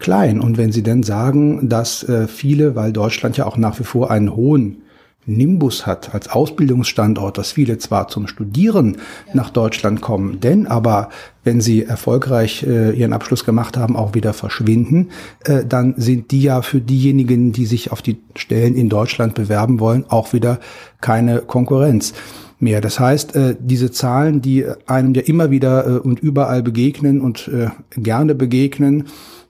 klein. 0.00 0.40
Und 0.40 0.58
wenn 0.58 0.72
Sie 0.72 0.82
denn 0.82 1.02
sagen, 1.02 1.68
dass 1.68 2.02
äh, 2.02 2.26
viele, 2.26 2.74
weil 2.74 2.92
Deutschland 2.92 3.36
ja 3.36 3.46
auch 3.46 3.56
nach 3.56 3.78
wie 3.78 3.84
vor 3.84 4.10
einen 4.10 4.34
hohen 4.34 4.82
Nimbus 5.26 5.86
hat 5.86 6.14
als 6.14 6.28
Ausbildungsstandort, 6.28 7.36
dass 7.38 7.52
viele 7.52 7.78
zwar 7.78 8.08
zum 8.08 8.26
Studieren 8.26 8.96
ja. 9.28 9.34
nach 9.34 9.50
Deutschland 9.50 10.00
kommen, 10.00 10.40
denn 10.40 10.66
aber, 10.66 11.10
wenn 11.44 11.60
sie 11.60 11.84
erfolgreich 11.84 12.64
äh, 12.66 12.90
ihren 12.92 13.12
Abschluss 13.12 13.44
gemacht 13.44 13.76
haben, 13.76 13.96
auch 13.96 14.14
wieder 14.14 14.32
verschwinden, 14.32 15.10
äh, 15.44 15.64
dann 15.64 15.94
sind 15.98 16.30
die 16.30 16.42
ja 16.42 16.62
für 16.62 16.80
diejenigen, 16.80 17.52
die 17.52 17.66
sich 17.66 17.92
auf 17.92 18.02
die 18.02 18.18
Stellen 18.34 18.74
in 18.74 18.88
Deutschland 18.88 19.34
bewerben 19.34 19.78
wollen, 19.78 20.04
auch 20.08 20.32
wieder 20.32 20.58
keine 21.00 21.40
Konkurrenz 21.40 22.14
mehr. 22.58 22.80
Das 22.80 22.98
heißt, 22.98 23.36
äh, 23.36 23.56
diese 23.58 23.90
Zahlen, 23.90 24.40
die 24.40 24.66
einem 24.86 25.14
ja 25.14 25.22
immer 25.22 25.50
wieder 25.50 25.86
äh, 25.86 25.98
und 25.98 26.20
überall 26.20 26.62
begegnen 26.62 27.20
und 27.20 27.48
äh, 27.48 27.68
gerne 27.96 28.34
begegnen, 28.34 29.04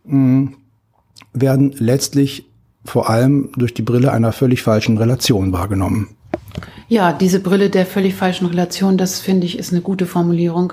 mh, 0.04 0.52
werden 1.32 1.74
letztlich 1.78 2.46
vor 2.84 3.10
allem 3.10 3.50
durch 3.56 3.74
die 3.74 3.82
Brille 3.82 4.12
einer 4.12 4.32
völlig 4.32 4.62
falschen 4.62 4.98
Relation 4.98 5.52
wahrgenommen. 5.52 6.08
Ja, 6.88 7.12
diese 7.12 7.40
Brille 7.40 7.70
der 7.70 7.86
völlig 7.86 8.14
falschen 8.14 8.46
Relation, 8.46 8.98
das 8.98 9.20
finde 9.20 9.46
ich 9.46 9.58
ist 9.58 9.72
eine 9.72 9.82
gute 9.82 10.06
Formulierung. 10.06 10.72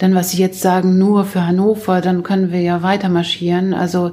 Denn 0.00 0.14
was 0.14 0.30
Sie 0.30 0.38
jetzt 0.38 0.60
sagen, 0.60 0.98
nur 0.98 1.24
für 1.24 1.46
Hannover, 1.46 2.00
dann 2.00 2.22
können 2.22 2.52
wir 2.52 2.60
ja 2.60 2.82
weiter 2.82 3.08
marschieren. 3.08 3.74
Also 3.74 4.12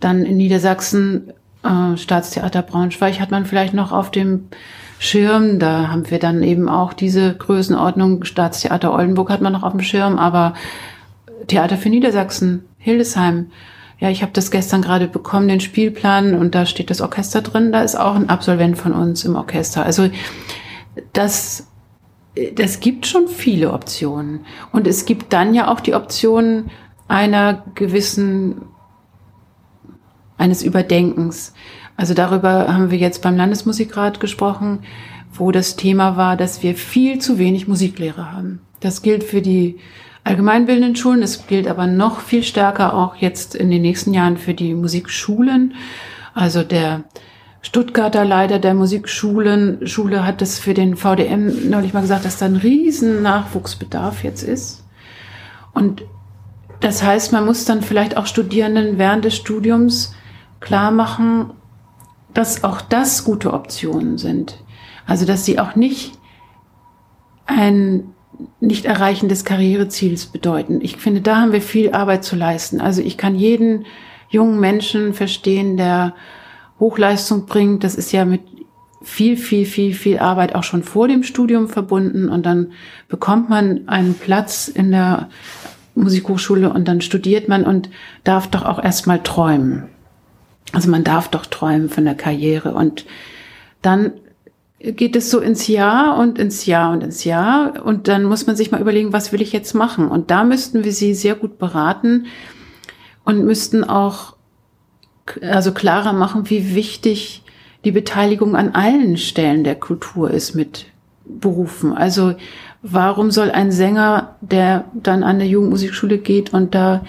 dann 0.00 0.24
in 0.24 0.36
Niedersachsen, 0.36 1.32
äh, 1.62 1.96
Staatstheater 1.96 2.62
Braunschweig 2.62 3.20
hat 3.20 3.30
man 3.30 3.46
vielleicht 3.46 3.74
noch 3.74 3.92
auf 3.92 4.10
dem 4.10 4.48
Schirm. 4.98 5.58
Da 5.58 5.88
haben 5.88 6.10
wir 6.10 6.18
dann 6.18 6.42
eben 6.42 6.68
auch 6.68 6.92
diese 6.92 7.34
Größenordnung. 7.34 8.24
Staatstheater 8.24 8.92
Oldenburg 8.92 9.30
hat 9.30 9.40
man 9.40 9.52
noch 9.52 9.62
auf 9.62 9.72
dem 9.72 9.82
Schirm, 9.82 10.18
aber 10.18 10.54
Theater 11.48 11.76
für 11.76 11.90
Niedersachsen, 11.90 12.64
Hildesheim. 12.78 13.50
Ja, 13.98 14.10
ich 14.10 14.22
habe 14.22 14.32
das 14.32 14.50
gestern 14.50 14.82
gerade 14.82 15.08
bekommen, 15.08 15.48
den 15.48 15.60
Spielplan, 15.60 16.34
und 16.34 16.54
da 16.54 16.66
steht 16.66 16.90
das 16.90 17.00
Orchester 17.00 17.40
drin. 17.40 17.72
Da 17.72 17.82
ist 17.82 17.96
auch 17.96 18.14
ein 18.14 18.28
Absolvent 18.28 18.76
von 18.76 18.92
uns 18.92 19.24
im 19.24 19.36
Orchester. 19.36 19.84
Also 19.84 20.10
das, 21.14 21.68
das 22.54 22.80
gibt 22.80 23.06
schon 23.06 23.28
viele 23.28 23.72
Optionen. 23.72 24.40
Und 24.72 24.86
es 24.86 25.06
gibt 25.06 25.32
dann 25.32 25.54
ja 25.54 25.68
auch 25.68 25.80
die 25.80 25.94
Option 25.94 26.70
einer 27.08 27.64
gewissen, 27.74 28.62
eines 30.36 30.62
Überdenkens. 30.62 31.54
Also 31.96 32.12
darüber 32.12 32.72
haben 32.72 32.90
wir 32.90 32.98
jetzt 32.98 33.22
beim 33.22 33.36
Landesmusikrat 33.36 34.20
gesprochen, 34.20 34.80
wo 35.32 35.52
das 35.52 35.76
Thema 35.76 36.18
war, 36.18 36.36
dass 36.36 36.62
wir 36.62 36.74
viel 36.74 37.18
zu 37.18 37.38
wenig 37.38 37.66
Musiklehrer 37.68 38.32
haben. 38.32 38.60
Das 38.80 39.00
gilt 39.00 39.24
für 39.24 39.40
die 39.40 39.78
allgemeinbildenden 40.26 40.96
Schulen, 40.96 41.22
es 41.22 41.46
gilt 41.46 41.68
aber 41.68 41.86
noch 41.86 42.18
viel 42.18 42.42
stärker 42.42 42.94
auch 42.94 43.14
jetzt 43.16 43.54
in 43.54 43.70
den 43.70 43.82
nächsten 43.82 44.12
Jahren 44.12 44.36
für 44.36 44.54
die 44.54 44.74
Musikschulen. 44.74 45.74
Also 46.34 46.64
der 46.64 47.04
Stuttgarter 47.62 48.24
Leiter 48.24 48.58
der 48.58 48.74
Musikschulen, 48.74 49.86
Schule 49.86 50.26
hat 50.26 50.40
das 50.40 50.58
für 50.58 50.74
den 50.74 50.96
VDM 50.96 51.70
neulich 51.70 51.94
mal 51.94 52.00
gesagt, 52.00 52.24
dass 52.24 52.38
da 52.38 52.46
ein 52.46 52.56
riesen 52.56 53.22
Nachwuchsbedarf 53.22 54.24
jetzt 54.24 54.42
ist. 54.42 54.84
Und 55.72 56.02
das 56.80 57.04
heißt, 57.04 57.32
man 57.32 57.46
muss 57.46 57.64
dann 57.64 57.82
vielleicht 57.82 58.16
auch 58.16 58.26
Studierenden 58.26 58.98
während 58.98 59.24
des 59.24 59.36
Studiums 59.36 60.12
klar 60.58 60.90
machen, 60.90 61.52
dass 62.34 62.64
auch 62.64 62.80
das 62.80 63.22
gute 63.22 63.52
Optionen 63.52 64.18
sind. 64.18 64.58
Also, 65.06 65.24
dass 65.24 65.44
sie 65.44 65.60
auch 65.60 65.76
nicht 65.76 66.18
ein 67.46 68.12
Nicht-Erreichen 68.60 69.28
des 69.28 69.44
Karriereziels 69.44 70.26
bedeuten. 70.26 70.80
Ich 70.82 70.96
finde, 70.96 71.20
da 71.20 71.36
haben 71.36 71.52
wir 71.52 71.62
viel 71.62 71.92
Arbeit 71.92 72.24
zu 72.24 72.36
leisten. 72.36 72.80
Also, 72.80 73.02
ich 73.02 73.16
kann 73.16 73.34
jeden 73.34 73.86
jungen 74.28 74.60
Menschen 74.60 75.14
verstehen, 75.14 75.76
der 75.76 76.14
Hochleistung 76.78 77.46
bringt. 77.46 77.84
Das 77.84 77.94
ist 77.94 78.12
ja 78.12 78.24
mit 78.24 78.42
viel, 79.02 79.36
viel, 79.36 79.66
viel, 79.66 79.94
viel 79.94 80.18
Arbeit 80.18 80.54
auch 80.54 80.64
schon 80.64 80.82
vor 80.82 81.08
dem 81.08 81.22
Studium 81.22 81.68
verbunden. 81.68 82.28
Und 82.28 82.44
dann 82.44 82.72
bekommt 83.08 83.48
man 83.48 83.88
einen 83.88 84.14
Platz 84.14 84.68
in 84.68 84.90
der 84.90 85.28
Musikhochschule 85.94 86.72
und 86.72 86.86
dann 86.86 87.00
studiert 87.00 87.48
man 87.48 87.64
und 87.64 87.88
darf 88.24 88.48
doch 88.48 88.64
auch 88.64 88.82
erstmal 88.82 89.22
träumen. 89.22 89.84
Also 90.72 90.90
man 90.90 91.04
darf 91.04 91.28
doch 91.28 91.46
träumen 91.46 91.88
von 91.88 92.04
der 92.04 92.14
Karriere 92.14 92.74
und 92.74 93.06
dann 93.82 94.12
geht 94.78 95.16
es 95.16 95.30
so 95.30 95.40
ins 95.40 95.66
Jahr 95.68 96.18
und 96.18 96.38
ins 96.38 96.66
Jahr 96.66 96.92
und 96.92 97.02
ins 97.02 97.24
Jahr 97.24 97.84
und 97.84 98.08
dann 98.08 98.24
muss 98.24 98.46
man 98.46 98.56
sich 98.56 98.70
mal 98.70 98.80
überlegen, 98.80 99.12
was 99.12 99.32
will 99.32 99.40
ich 99.40 99.52
jetzt 99.52 99.74
machen? 99.74 100.08
Und 100.08 100.30
da 100.30 100.44
müssten 100.44 100.84
wir 100.84 100.92
sie 100.92 101.14
sehr 101.14 101.34
gut 101.34 101.58
beraten 101.58 102.26
und 103.24 103.44
müssten 103.44 103.84
auch 103.84 104.36
also 105.40 105.72
klarer 105.72 106.12
machen, 106.12 106.50
wie 106.50 106.74
wichtig 106.74 107.42
die 107.84 107.90
Beteiligung 107.90 108.54
an 108.54 108.74
allen 108.74 109.16
Stellen 109.16 109.64
der 109.64 109.76
Kultur 109.76 110.30
ist 110.30 110.54
mit 110.54 110.86
Berufen. 111.24 111.92
Also 111.92 112.34
warum 112.82 113.30
soll 113.30 113.50
ein 113.50 113.72
Sänger, 113.72 114.36
der 114.40 114.84
dann 114.92 115.22
an 115.22 115.38
der 115.38 115.48
Jugendmusikschule 115.48 116.18
geht 116.18 116.52
und 116.52 116.74
da 116.74 117.04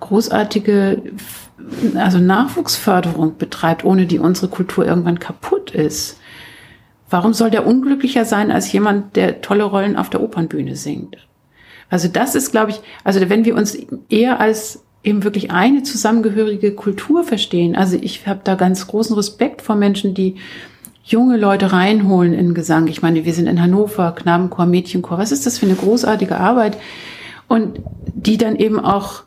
großartige 0.00 1.02
also 1.94 2.18
Nachwuchsförderung 2.18 3.38
betreibt, 3.38 3.84
ohne 3.84 4.06
die 4.06 4.18
unsere 4.18 4.48
Kultur 4.48 4.84
irgendwann 4.84 5.18
kaputt 5.18 5.70
ist. 5.70 6.18
Warum 7.14 7.32
soll 7.32 7.50
der 7.50 7.64
unglücklicher 7.64 8.24
sein 8.24 8.50
als 8.50 8.72
jemand, 8.72 9.14
der 9.14 9.40
tolle 9.40 9.62
Rollen 9.62 9.94
auf 9.94 10.10
der 10.10 10.20
Opernbühne 10.20 10.74
singt? 10.74 11.16
Also 11.88 12.08
das 12.08 12.34
ist, 12.34 12.50
glaube 12.50 12.72
ich, 12.72 12.80
also 13.04 13.20
wenn 13.28 13.44
wir 13.44 13.54
uns 13.54 13.78
eher 14.08 14.40
als 14.40 14.82
eben 15.04 15.22
wirklich 15.22 15.52
eine 15.52 15.84
zusammengehörige 15.84 16.72
Kultur 16.72 17.22
verstehen. 17.22 17.76
Also 17.76 17.96
ich 18.02 18.26
habe 18.26 18.40
da 18.42 18.56
ganz 18.56 18.88
großen 18.88 19.14
Respekt 19.14 19.62
vor 19.62 19.76
Menschen, 19.76 20.14
die 20.14 20.34
junge 21.04 21.36
Leute 21.36 21.72
reinholen 21.72 22.32
in 22.32 22.52
Gesang. 22.52 22.88
Ich 22.88 23.00
meine, 23.00 23.24
wir 23.24 23.32
sind 23.32 23.46
in 23.46 23.62
Hannover, 23.62 24.10
Knabenchor, 24.10 24.66
Mädchenchor. 24.66 25.16
Was 25.16 25.30
ist 25.30 25.46
das 25.46 25.58
für 25.58 25.66
eine 25.66 25.76
großartige 25.76 26.38
Arbeit? 26.38 26.78
Und 27.46 27.78
die 28.12 28.38
dann 28.38 28.56
eben 28.56 28.80
auch 28.80 29.22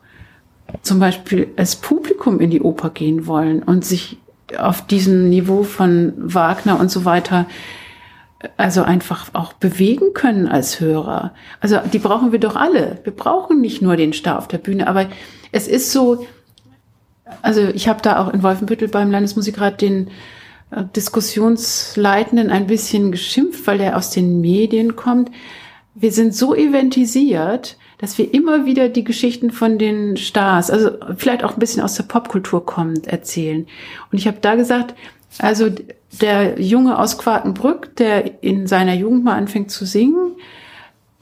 zum 0.82 0.98
Beispiel 0.98 1.54
als 1.56 1.76
Publikum 1.76 2.38
in 2.38 2.50
die 2.50 2.60
Oper 2.60 2.90
gehen 2.90 3.26
wollen 3.26 3.62
und 3.62 3.86
sich 3.86 4.18
auf 4.58 4.86
diesem 4.86 5.30
Niveau 5.30 5.62
von 5.62 6.12
Wagner 6.18 6.78
und 6.78 6.90
so 6.90 7.06
weiter 7.06 7.46
also 8.56 8.82
einfach 8.82 9.30
auch 9.32 9.52
bewegen 9.54 10.14
können 10.14 10.46
als 10.46 10.80
Hörer. 10.80 11.34
Also 11.60 11.78
die 11.92 11.98
brauchen 11.98 12.30
wir 12.32 12.38
doch 12.38 12.56
alle. 12.56 12.98
Wir 13.02 13.12
brauchen 13.12 13.60
nicht 13.60 13.82
nur 13.82 13.96
den 13.96 14.12
Star 14.12 14.38
auf 14.38 14.48
der 14.48 14.58
Bühne, 14.58 14.86
aber 14.86 15.08
es 15.50 15.66
ist 15.66 15.92
so, 15.92 16.26
also 17.42 17.62
ich 17.62 17.88
habe 17.88 18.00
da 18.02 18.18
auch 18.18 18.32
in 18.32 18.42
Wolfenbüttel 18.42 18.88
beim 18.88 19.10
Landesmusikrat 19.10 19.80
den 19.80 20.08
äh, 20.70 20.84
Diskussionsleitenden 20.94 22.50
ein 22.50 22.68
bisschen 22.68 23.10
geschimpft, 23.10 23.66
weil 23.66 23.78
der 23.78 23.96
aus 23.96 24.10
den 24.10 24.40
Medien 24.40 24.94
kommt. 24.94 25.30
Wir 25.94 26.12
sind 26.12 26.32
so 26.32 26.54
eventisiert, 26.54 27.76
dass 27.98 28.18
wir 28.18 28.32
immer 28.32 28.64
wieder 28.64 28.88
die 28.88 29.02
Geschichten 29.02 29.50
von 29.50 29.78
den 29.78 30.16
Stars, 30.16 30.70
also 30.70 30.90
vielleicht 31.16 31.42
auch 31.42 31.54
ein 31.54 31.58
bisschen 31.58 31.82
aus 31.82 31.96
der 31.96 32.04
Popkultur 32.04 32.64
kommend, 32.64 33.08
erzählen. 33.08 33.66
Und 34.12 34.18
ich 34.18 34.28
habe 34.28 34.38
da 34.40 34.54
gesagt, 34.54 34.94
also 35.38 35.70
der 36.20 36.60
Junge 36.60 36.98
aus 36.98 37.18
Quakenbrück, 37.18 37.96
der 37.96 38.42
in 38.42 38.66
seiner 38.66 38.94
Jugend 38.94 39.24
mal 39.24 39.36
anfängt 39.36 39.70
zu 39.70 39.84
singen, 39.84 40.36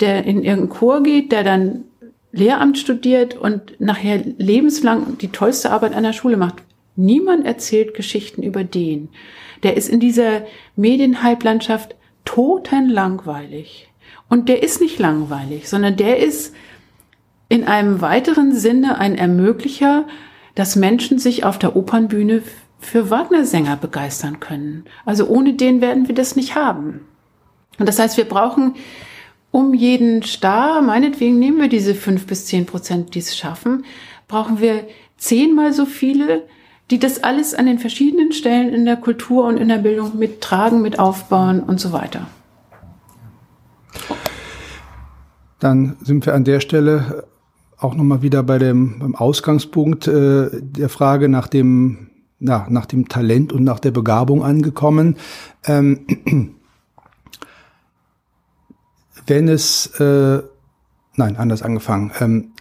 der 0.01 0.25
in 0.25 0.43
irgendeinen 0.43 0.69
Chor 0.69 1.03
geht, 1.03 1.33
der 1.33 1.45
dann 1.45 1.85
Lehramt 2.33 2.77
studiert 2.77 3.35
und 3.35 3.81
nachher 3.81 4.19
lebenslang 4.19 5.17
die 5.19 5.29
tollste 5.29 5.71
Arbeit 5.71 5.95
an 5.95 6.03
der 6.03 6.13
Schule 6.13 6.37
macht. 6.37 6.57
Niemand 6.95 7.47
erzählt 7.47 7.95
Geschichten 7.95 8.43
über 8.43 8.63
den. 8.63 9.09
Der 9.63 9.77
ist 9.77 9.89
in 9.89 10.01
dieser 10.01 10.43
Medienhalblandschaft 10.77 11.95
totenlangweilig. 12.27 13.89
Und 14.29 14.51
der 14.51 14.63
ist 14.63 14.83
nicht 14.83 14.99
langweilig, 14.99 15.69
sondern 15.69 15.97
der 15.97 16.19
ist 16.19 16.55
in 17.49 17.65
einem 17.65 18.01
weiteren 18.03 18.55
Sinne 18.55 18.99
ein 18.99 19.17
Ermöglicher, 19.17 20.07
dass 20.55 20.77
Menschen 20.77 21.19
sich 21.19 21.45
auf 21.45 21.59
der 21.59 21.77
Opernbühne 21.77 22.43
für 22.79 23.11
Wagner-Sänger 23.11 23.77
begeistern 23.77 24.41
können. 24.41 24.85
Also 25.05 25.27
ohne 25.27 25.55
den 25.55 25.81
werden 25.81 26.09
wir 26.09 26.15
das 26.15 26.37
nicht 26.37 26.55
haben. 26.55 27.01
Und 27.79 27.89
das 27.89 27.99
heißt, 27.99 28.17
wir 28.17 28.27
brauchen 28.27 28.75
um 29.51 29.75
jeden 29.75 30.23
Star, 30.23 30.83
meinetwegen 30.83 31.39
nehmen 31.39 31.61
wir 31.61 31.69
diese 31.69 31.95
fünf 31.95 32.27
bis 32.27 32.47
zehn 32.47 32.67
Prozent, 32.67 33.15
die 33.15 33.21
es 33.21 33.37
schaffen, 33.37 33.85
brauchen 34.29 34.61
wir 34.61 34.85
zehnmal 35.17 35.73
so 35.73 35.87
viele, 35.87 36.43
die 36.91 36.99
das 36.99 37.23
alles 37.25 37.55
an 37.55 37.67
den 37.67 37.79
verschiedenen 37.79 38.33
Stellen 38.33 38.73
in 38.73 38.85
der 38.85 38.97
Kultur 38.97 39.47
und 39.47 39.57
in 39.57 39.69
der 39.69 39.79
Bildung 39.79 40.19
mittragen, 40.19 40.83
mit 40.83 40.99
aufbauen 40.99 41.61
und 41.61 41.81
so 41.81 41.93
weiter. 41.93 42.27
Dann 45.59 45.97
sind 46.03 46.27
wir 46.27 46.35
an 46.35 46.45
der 46.45 46.61
Stelle 46.61 47.27
auch 47.79 47.95
nochmal 47.95 48.23
wieder 48.23 48.43
bei 48.43 48.59
dem 48.59 48.99
beim 48.99 49.15
Ausgangspunkt 49.15 50.07
äh, 50.07 50.49
der 50.53 50.89
Frage 50.89 51.29
nach 51.29 51.49
dem, 51.49 52.11
na, 52.39 52.67
nach 52.69 52.87
dem 52.87 53.09
Talent 53.09 53.53
und 53.53 53.65
nach 53.65 53.81
der 53.81 53.91
Begabung 53.91 54.43
angekommen. 54.43 55.17
Ähm, 55.65 56.07
wenn 59.27 59.49
es, 59.49 59.87
äh, 59.99 60.43
nein, 61.17 61.37
anders 61.37 61.63
angefangen. 61.63 62.13
Ähm, 62.21 62.53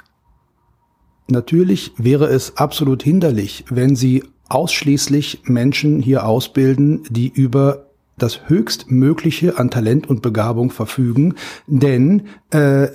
natürlich 1.28 1.94
wäre 1.98 2.26
es 2.28 2.58
absolut 2.58 3.04
hinderlich, 3.04 3.66
wenn 3.70 3.96
Sie 3.96 4.24
ausschließlich 4.50 5.42
Menschen 5.46 6.02
hier 6.02 6.26
ausbilden, 6.26 7.04
die 7.10 7.30
über 7.30 7.88
das 8.18 8.48
höchstmögliche 8.48 9.58
an 9.58 9.70
Talent 9.70 10.08
und 10.08 10.22
Begabung 10.22 10.72
verfügen, 10.72 11.36
denn 11.68 12.28
äh, 12.52 12.88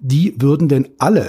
die 0.00 0.34
würden 0.40 0.68
denn 0.68 0.88
alle 0.98 1.28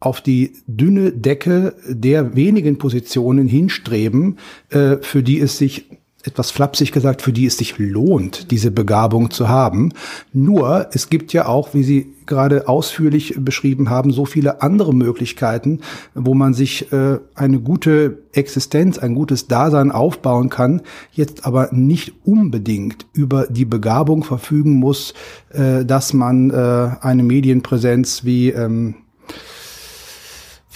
auf 0.00 0.20
die 0.20 0.52
dünne 0.66 1.12
Decke 1.12 1.74
der 1.88 2.36
wenigen 2.36 2.78
Positionen 2.78 3.48
hinstreben, 3.48 4.38
äh, 4.70 4.96
für 5.00 5.22
die 5.22 5.40
es 5.40 5.58
sich 5.58 5.86
etwas 6.26 6.50
flapsig 6.50 6.92
gesagt, 6.92 7.22
für 7.22 7.32
die 7.32 7.46
es 7.46 7.56
sich 7.56 7.78
lohnt, 7.78 8.50
diese 8.50 8.70
Begabung 8.70 9.30
zu 9.30 9.48
haben. 9.48 9.92
Nur, 10.32 10.88
es 10.92 11.08
gibt 11.08 11.32
ja 11.32 11.46
auch, 11.46 11.72
wie 11.72 11.82
Sie 11.82 12.14
gerade 12.26 12.66
ausführlich 12.66 13.36
beschrieben 13.38 13.88
haben, 13.88 14.10
so 14.10 14.24
viele 14.24 14.60
andere 14.60 14.92
Möglichkeiten, 14.92 15.80
wo 16.14 16.34
man 16.34 16.54
sich 16.54 16.92
äh, 16.92 17.18
eine 17.34 17.60
gute 17.60 18.24
Existenz, 18.32 18.98
ein 18.98 19.14
gutes 19.14 19.46
Dasein 19.46 19.92
aufbauen 19.92 20.48
kann, 20.48 20.82
jetzt 21.12 21.46
aber 21.46 21.68
nicht 21.72 22.14
unbedingt 22.24 23.06
über 23.12 23.46
die 23.46 23.64
Begabung 23.64 24.24
verfügen 24.24 24.72
muss, 24.72 25.14
äh, 25.50 25.84
dass 25.84 26.12
man 26.12 26.50
äh, 26.50 26.96
eine 27.00 27.22
Medienpräsenz 27.22 28.24
wie 28.24 28.50
ähm, 28.50 28.96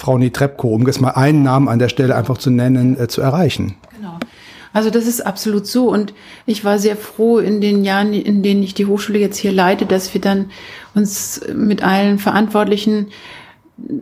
Frau 0.01 0.17
Netrebko, 0.17 0.69
um 0.69 0.87
jetzt 0.87 1.01
mal 1.01 1.11
einen 1.11 1.43
Namen 1.43 1.69
an 1.69 1.79
der 1.79 1.91
Stelle 1.91 2.17
einfach 2.17 2.39
zu 2.39 2.51
nennen, 2.51 2.99
äh, 2.99 3.07
zu 3.07 3.21
erreichen. 3.21 3.77
Genau. 3.97 4.19
Also 4.73 4.89
das 4.89 5.07
ist 5.07 5.21
absolut 5.21 5.67
so. 5.67 5.91
Und 5.91 6.15
ich 6.47 6.65
war 6.65 6.79
sehr 6.79 6.97
froh 6.97 7.39
in 7.39 7.61
den 7.61 7.85
Jahren, 7.85 8.15
in 8.15 8.43
denen 8.43 8.63
ich 8.63 8.73
die 8.73 8.87
Hochschule 8.87 9.19
jetzt 9.19 9.37
hier 9.37 9.53
leite, 9.53 9.85
dass 9.85 10.15
wir 10.15 10.21
dann 10.21 10.51
uns 10.95 11.43
mit 11.55 11.83
allen 11.83 12.19
Verantwortlichen 12.19 13.09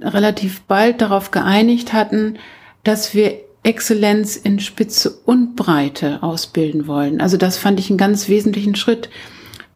relativ 0.00 0.60
bald 0.62 1.00
darauf 1.00 1.30
geeinigt 1.30 1.92
hatten, 1.92 2.38
dass 2.84 3.14
wir 3.14 3.34
Exzellenz 3.64 4.36
in 4.36 4.60
Spitze 4.60 5.10
und 5.24 5.56
Breite 5.56 6.22
ausbilden 6.22 6.86
wollen. 6.86 7.20
Also 7.20 7.36
das 7.36 7.58
fand 7.58 7.80
ich 7.80 7.90
einen 7.90 7.98
ganz 7.98 8.28
wesentlichen 8.28 8.76
Schritt. 8.76 9.10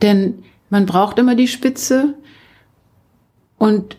Denn 0.02 0.44
man 0.70 0.86
braucht 0.86 1.18
immer 1.18 1.34
die 1.34 1.48
Spitze 1.48 2.14
und 3.58 3.96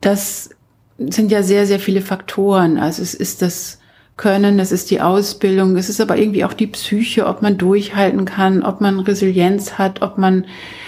das 0.00 0.50
sind 0.98 1.30
ja 1.30 1.42
sehr, 1.42 1.66
sehr 1.66 1.80
viele 1.80 2.00
Faktoren. 2.00 2.78
Also 2.78 3.02
es 3.02 3.14
ist 3.14 3.42
das 3.42 3.80
können, 4.16 4.60
es 4.60 4.70
ist 4.70 4.90
die 4.90 5.00
Ausbildung, 5.00 5.76
es 5.76 5.88
ist 5.88 6.00
aber 6.00 6.16
irgendwie 6.16 6.44
auch 6.44 6.52
die 6.52 6.68
Psyche, 6.68 7.26
ob 7.26 7.42
man 7.42 7.58
durchhalten 7.58 8.24
kann, 8.24 8.62
ob 8.62 8.80
man 8.80 9.00
Resilienz 9.00 9.76
hat, 9.76 10.02
ob 10.02 10.18
man, 10.18 10.46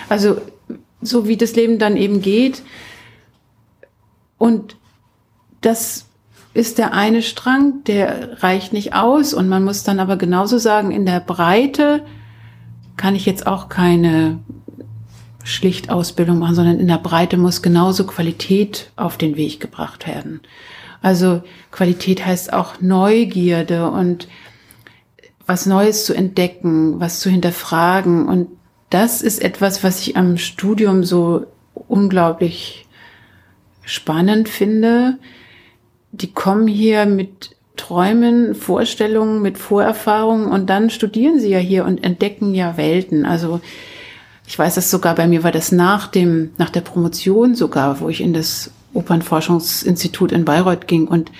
also 0.09 0.40
so 1.03 1.27
wie 1.27 1.37
das 1.37 1.57
Leben 1.57 1.79
dann 1.79 1.97
eben 1.97 2.21
geht. 2.21 2.62
Und 4.38 4.77
das 5.61 6.07
ist 6.55 6.79
der 6.79 6.92
eine 6.95 7.23
Strang, 7.23 7.83
der 7.85 8.42
reicht 8.42 8.73
nicht 8.73 8.95
aus 8.95 9.35
und 9.35 9.49
man 9.49 9.64
muss 9.64 9.83
dann 9.83 9.99
aber 9.99 10.16
genauso 10.16 10.59
sagen, 10.59 10.90
in 10.90 11.05
der 11.05 11.21
Breite 11.21 12.03
kann 12.97 13.14
ich 13.14 13.27
jetzt 13.27 13.47
auch 13.47 13.69
keine 13.69 14.38
schlicht 15.47 15.91
Ausbildung 15.91 16.41
machen, 16.41 16.57
sondern 16.57 16.81
in 16.81 16.89
der 16.89 16.99
Breite 16.99 17.37
muss 17.37 17.63
genauso 17.63 18.05
Qualität 18.05 18.91
auf 18.97 19.17
den 19.17 19.37
Weg 19.37 19.61
gebracht 19.61 20.07
werden. 20.07 20.41
Also 21.03 21.43
Qualität 21.71 22.27
heißt 22.27 22.53
auch 22.53 22.81
Neugierde 22.81 23.89
und 23.91 24.27
was 25.47 25.65
Neues 25.65 26.05
zu 26.05 26.15
entdecken, 26.15 26.99
was 26.99 27.21
zu 27.21 27.31
hinterfragen. 27.31 28.27
Und 28.27 28.49
das 28.91 29.23
ist 29.23 29.41
etwas, 29.41 29.85
was 29.85 30.01
ich 30.01 30.17
am 30.17 30.37
Studium 30.37 31.05
so 31.05 31.47
unglaublich 31.75 32.87
spannend 33.83 34.49
finde. 34.49 35.19
Die 36.11 36.33
kommen 36.33 36.67
hier 36.67 37.07
mit 37.07 37.55
Träumen, 37.77 38.57
Vorstellungen, 38.57 39.43
mit 39.43 39.59
Vorerfahrungen 39.59 40.47
und 40.47 40.69
dann 40.69 40.91
studieren 40.91 41.39
sie 41.39 41.51
ja 41.51 41.59
hier 41.59 41.85
und 41.85 42.03
entdecken 42.03 42.53
ja 42.53 42.77
Welten. 42.77 43.25
Also 43.27 43.61
ich 44.47 44.59
weiß 44.59 44.77
das 44.77 44.91
sogar, 44.91 45.15
bei 45.15 45.27
mir 45.27 45.43
war 45.43 45.53
das 45.53 45.73
nach 45.73 46.07
dem, 46.07 46.51
nach 46.57 46.71
der 46.71 46.81
Promotion 46.81 47.55
sogar, 47.55 48.01
wo 48.01 48.09
ich 48.09 48.21
in 48.21 48.33
das 48.33 48.71
Opernforschungsinstitut 48.95 50.33
in 50.33 50.45
Bayreuth 50.45 50.87
ging 50.87 51.09
und 51.09 51.31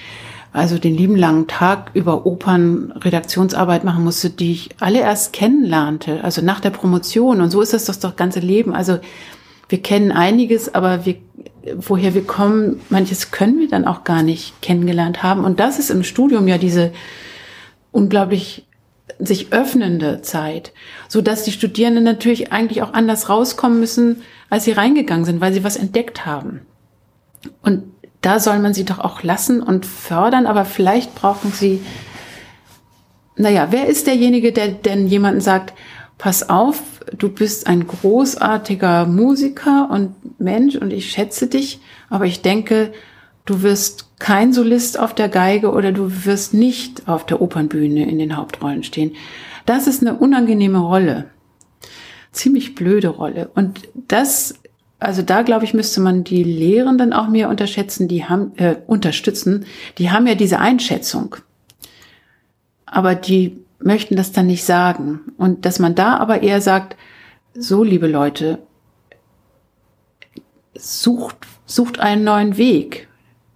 also 0.53 0.79
den 0.79 0.97
lieben 0.97 1.17
langen 1.17 1.47
Tag 1.49 1.91
über 1.93 2.25
Opernredaktionsarbeit 2.25 3.85
machen 3.85 4.05
musste, 4.05 4.31
die 4.31 4.53
ich 4.53 4.71
alle 4.81 5.01
erst 5.01 5.35
kennenlernte, 5.35 6.25
also 6.25 6.41
nach 6.41 6.61
der 6.61 6.71
Promotion. 6.71 7.43
Und 7.43 7.51
so 7.51 7.61
ist 7.61 7.75
das 7.75 7.85
doch 7.85 7.95
das 7.95 8.17
ganze 8.17 8.41
Leben. 8.41 8.75
Also 8.75 8.99
wir 9.69 9.83
kennen 9.83 10.13
einiges, 10.13 10.75
aber 10.75 11.05
wir, 11.05 11.17
woher 11.77 12.15
wir 12.15 12.25
kommen, 12.25 12.81
manches 12.89 13.33
können 13.33 13.59
wir 13.59 13.69
dann 13.69 13.85
auch 13.85 14.03
gar 14.05 14.23
nicht 14.23 14.63
kennengelernt 14.63 15.23
haben. 15.23 15.45
Und 15.45 15.61
das 15.61 15.79
ist 15.79 15.91
im 15.91 16.05
Studium 16.05 16.49
ja 16.49 16.57
diese 16.57 16.91
unglaublich 17.93 18.67
sich 19.19 19.53
öffnende 19.53 20.21
Zeit, 20.23 20.73
so 21.09 21.23
dass 21.23 21.45
die 21.45 21.53
Studierenden 21.53 22.05
natürlich 22.05 22.53
eigentlich 22.53 22.83
auch 22.83 22.93
anders 22.93 23.29
rauskommen 23.29 23.81
müssen, 23.81 24.23
als 24.51 24.65
sie 24.65 24.73
reingegangen 24.73 25.25
sind, 25.25 25.41
weil 25.41 25.53
sie 25.53 25.65
was 25.65 25.77
entdeckt 25.77 26.27
haben. 26.27 26.61
Und 27.63 27.85
da 28.21 28.41
soll 28.41 28.59
man 28.59 28.75
sie 28.75 28.85
doch 28.85 28.99
auch 28.99 29.23
lassen 29.23 29.63
und 29.63 29.87
fördern, 29.87 30.47
aber 30.47 30.65
vielleicht 30.65 31.15
brauchen 31.15 31.53
sie, 31.53 31.81
naja, 33.37 33.69
wer 33.71 33.87
ist 33.87 34.07
derjenige, 34.07 34.53
der 34.53 34.69
denn 34.69 35.07
jemanden 35.07 35.41
sagt, 35.41 35.75
pass 36.19 36.49
auf, 36.49 36.83
du 37.17 37.29
bist 37.29 37.67
ein 37.67 37.87
großartiger 37.87 39.07
Musiker 39.07 39.89
und 39.91 40.41
Mensch 40.41 40.77
und 40.77 40.93
ich 40.93 41.11
schätze 41.11 41.47
dich, 41.47 41.81
aber 42.09 42.25
ich 42.25 42.43
denke, 42.43 42.93
du 43.47 43.63
wirst 43.63 44.19
kein 44.19 44.53
Solist 44.53 44.99
auf 44.99 45.15
der 45.15 45.29
Geige 45.29 45.73
oder 45.73 45.93
du 45.93 46.25
wirst 46.25 46.55
nicht 46.55 47.09
auf 47.09 47.25
der 47.25 47.41
Opernbühne 47.41 48.09
in 48.09 48.19
den 48.19 48.37
Hauptrollen 48.37 48.83
stehen. 48.83 49.13
Das 49.65 49.87
ist 49.87 50.03
eine 50.03 50.17
unangenehme 50.17 50.79
Rolle. 50.79 51.31
Ziemlich 52.33 52.75
blöde 52.75 53.09
Rolle. 53.09 53.51
Und 53.55 53.89
das 53.95 54.55
also 54.99 55.23
da 55.23 55.43
glaube 55.43 55.65
ich, 55.65 55.75
müsste 55.75 56.01
man 56.01 56.25
die 56.25 56.43
Lehrenden 56.43 57.13
auch 57.13 57.29
mehr 57.29 57.49
unterschätzen, 57.49 58.09
die 58.09 58.25
haben, 58.25 58.53
äh, 58.57 58.77
unterstützen. 58.87 59.67
Die 59.99 60.11
haben 60.11 60.27
ja 60.27 60.35
diese 60.35 60.59
Einschätzung. 60.59 61.37
Aber 62.87 63.15
die 63.15 63.61
möchten 63.79 64.17
das 64.17 64.33
dann 64.33 64.47
nicht 64.47 64.65
sagen. 64.65 65.21
Und 65.37 65.67
dass 65.67 65.79
man 65.79 65.95
da 65.95 66.17
aber 66.17 66.43
eher 66.43 66.61
sagt, 66.61 66.97
so 67.55 67.85
liebe 67.85 68.07
Leute, 68.07 68.59
sucht, 70.75 71.37
sucht 71.67 72.01
einen 72.01 72.25
neuen 72.25 72.57
Weg. 72.57 73.09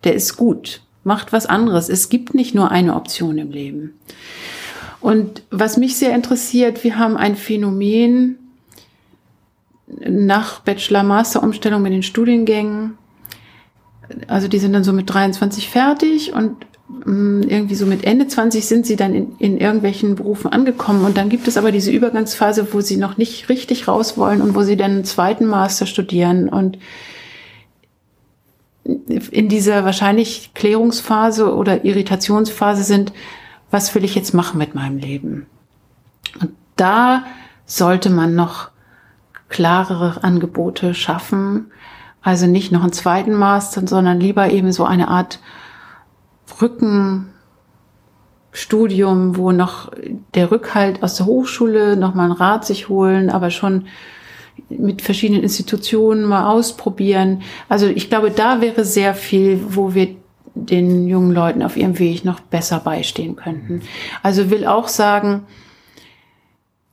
Der 0.05 0.15
ist 0.15 0.37
gut. 0.37 0.83
Macht 1.05 1.33
was 1.33 1.47
anderes. 1.47 1.89
Es 1.89 2.09
gibt 2.09 2.35
nicht 2.35 2.55
nur 2.55 2.71
eine 2.71 2.95
Option 2.95 3.39
im 3.39 3.51
Leben. 3.51 3.95
Und 5.01 5.43
was 5.51 5.77
mich 5.77 5.97
sehr 5.97 6.15
interessiert, 6.15 6.85
wir 6.85 6.99
haben 6.99 7.17
ein 7.17 7.37
Phänomen, 7.37 8.39
nach 9.99 10.61
Bachelor-Master-Umstellung 10.61 11.83
mit 11.83 11.93
den 11.93 12.03
Studiengängen. 12.03 12.97
Also 14.27 14.49
die 14.49 14.59
sind 14.59 14.73
dann 14.73 14.85
so 14.85 14.93
mit 14.93 15.13
23 15.13 15.69
fertig 15.69 16.33
und 16.33 16.57
mm, 17.05 17.43
irgendwie 17.43 17.75
so 17.75 17.87
mit 17.87 18.05
Ende 18.05 18.27
20 18.27 18.67
sind 18.67 18.87
sie 18.87 18.97
dann 18.97 19.15
in, 19.15 19.37
in 19.39 19.59
irgendwelchen 19.59 20.17
Berufen 20.17 20.53
angekommen. 20.53 21.05
Und 21.05 21.17
dann 21.17 21.29
gibt 21.29 21.49
es 21.49 21.57
aber 21.57 21.73
diese 21.73 21.91
Übergangsphase, 21.91 22.73
wo 22.73 22.81
sie 22.81 22.97
noch 22.97 23.17
nicht 23.17 23.49
richtig 23.49 23.89
raus 23.89 24.17
wollen 24.17 24.43
und 24.43 24.55
wo 24.55 24.63
sie 24.63 24.77
dann 24.77 24.93
einen 24.93 25.05
zweiten 25.05 25.47
Master 25.47 25.87
studieren 25.87 26.49
und 26.49 26.79
in 28.85 29.49
dieser 29.49 29.85
wahrscheinlich 29.85 30.53
Klärungsphase 30.55 31.55
oder 31.55 31.85
Irritationsphase 31.85 32.83
sind, 32.83 33.13
was 33.71 33.95
will 33.95 34.05
ich 34.05 34.15
jetzt 34.15 34.35
machen 34.35 34.59
mit 34.59 34.75
meinem 34.75 34.99
Leben? 34.99 35.47
Und 36.41 36.51
da 36.77 37.25
sollte 37.67 38.11
man 38.11 38.35
noch 38.35 38.71
klarere 39.49 40.25
Angebote 40.25 40.95
schaffen. 40.95 41.71
Also 42.23 42.47
nicht 42.47 42.73
noch 42.73 42.83
einen 42.83 42.93
zweiten 42.93 43.35
Master, 43.35 43.87
sondern 43.87 44.21
lieber 44.21 44.51
eben 44.51 44.73
so 44.73 44.85
eine 44.85 45.09
Art 45.09 45.41
Rückenstudium, 46.61 49.37
wo 49.37 49.53
noch 49.53 49.93
der 50.35 50.51
Rückhalt 50.51 51.03
aus 51.03 51.17
der 51.17 51.27
Hochschule 51.27 51.97
noch 51.97 52.15
mal 52.15 52.25
einen 52.25 52.33
Rat 52.33 52.67
sich 52.67 52.89
holen, 52.89 53.31
aber 53.31 53.51
schon 53.51 53.87
mit 54.71 55.03
verschiedenen 55.03 55.43
Institutionen 55.43 56.25
mal 56.25 56.51
ausprobieren. 56.51 57.43
Also 57.69 57.87
ich 57.87 58.09
glaube, 58.09 58.31
da 58.31 58.61
wäre 58.61 58.85
sehr 58.85 59.15
viel, 59.15 59.61
wo 59.69 59.95
wir 59.95 60.17
den 60.55 61.07
jungen 61.07 61.33
Leuten 61.33 61.63
auf 61.63 61.77
ihrem 61.77 61.99
Weg 61.99 62.25
noch 62.25 62.41
besser 62.41 62.81
beistehen 62.81 63.37
könnten. 63.37 63.83
Also 64.23 64.51
will 64.51 64.67
auch 64.67 64.89
sagen, 64.89 65.43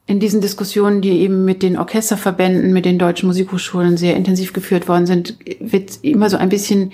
in 0.06 0.20
diesen 0.20 0.40
Diskussionen, 0.42 1.02
die 1.02 1.20
eben 1.20 1.44
mit 1.44 1.64
den 1.64 1.78
Orchesterverbänden, 1.78 2.72
mit 2.72 2.86
den 2.86 2.98
deutschen 2.98 3.28
Musikhochschulen 3.28 3.98
sehr 3.98 4.16
intensiv 4.16 4.54
geführt 4.54 4.88
worden 4.88 5.06
sind, 5.06 5.38
wird 5.60 6.00
immer 6.02 6.30
so 6.30 6.38
ein 6.38 6.50
bisschen 6.50 6.94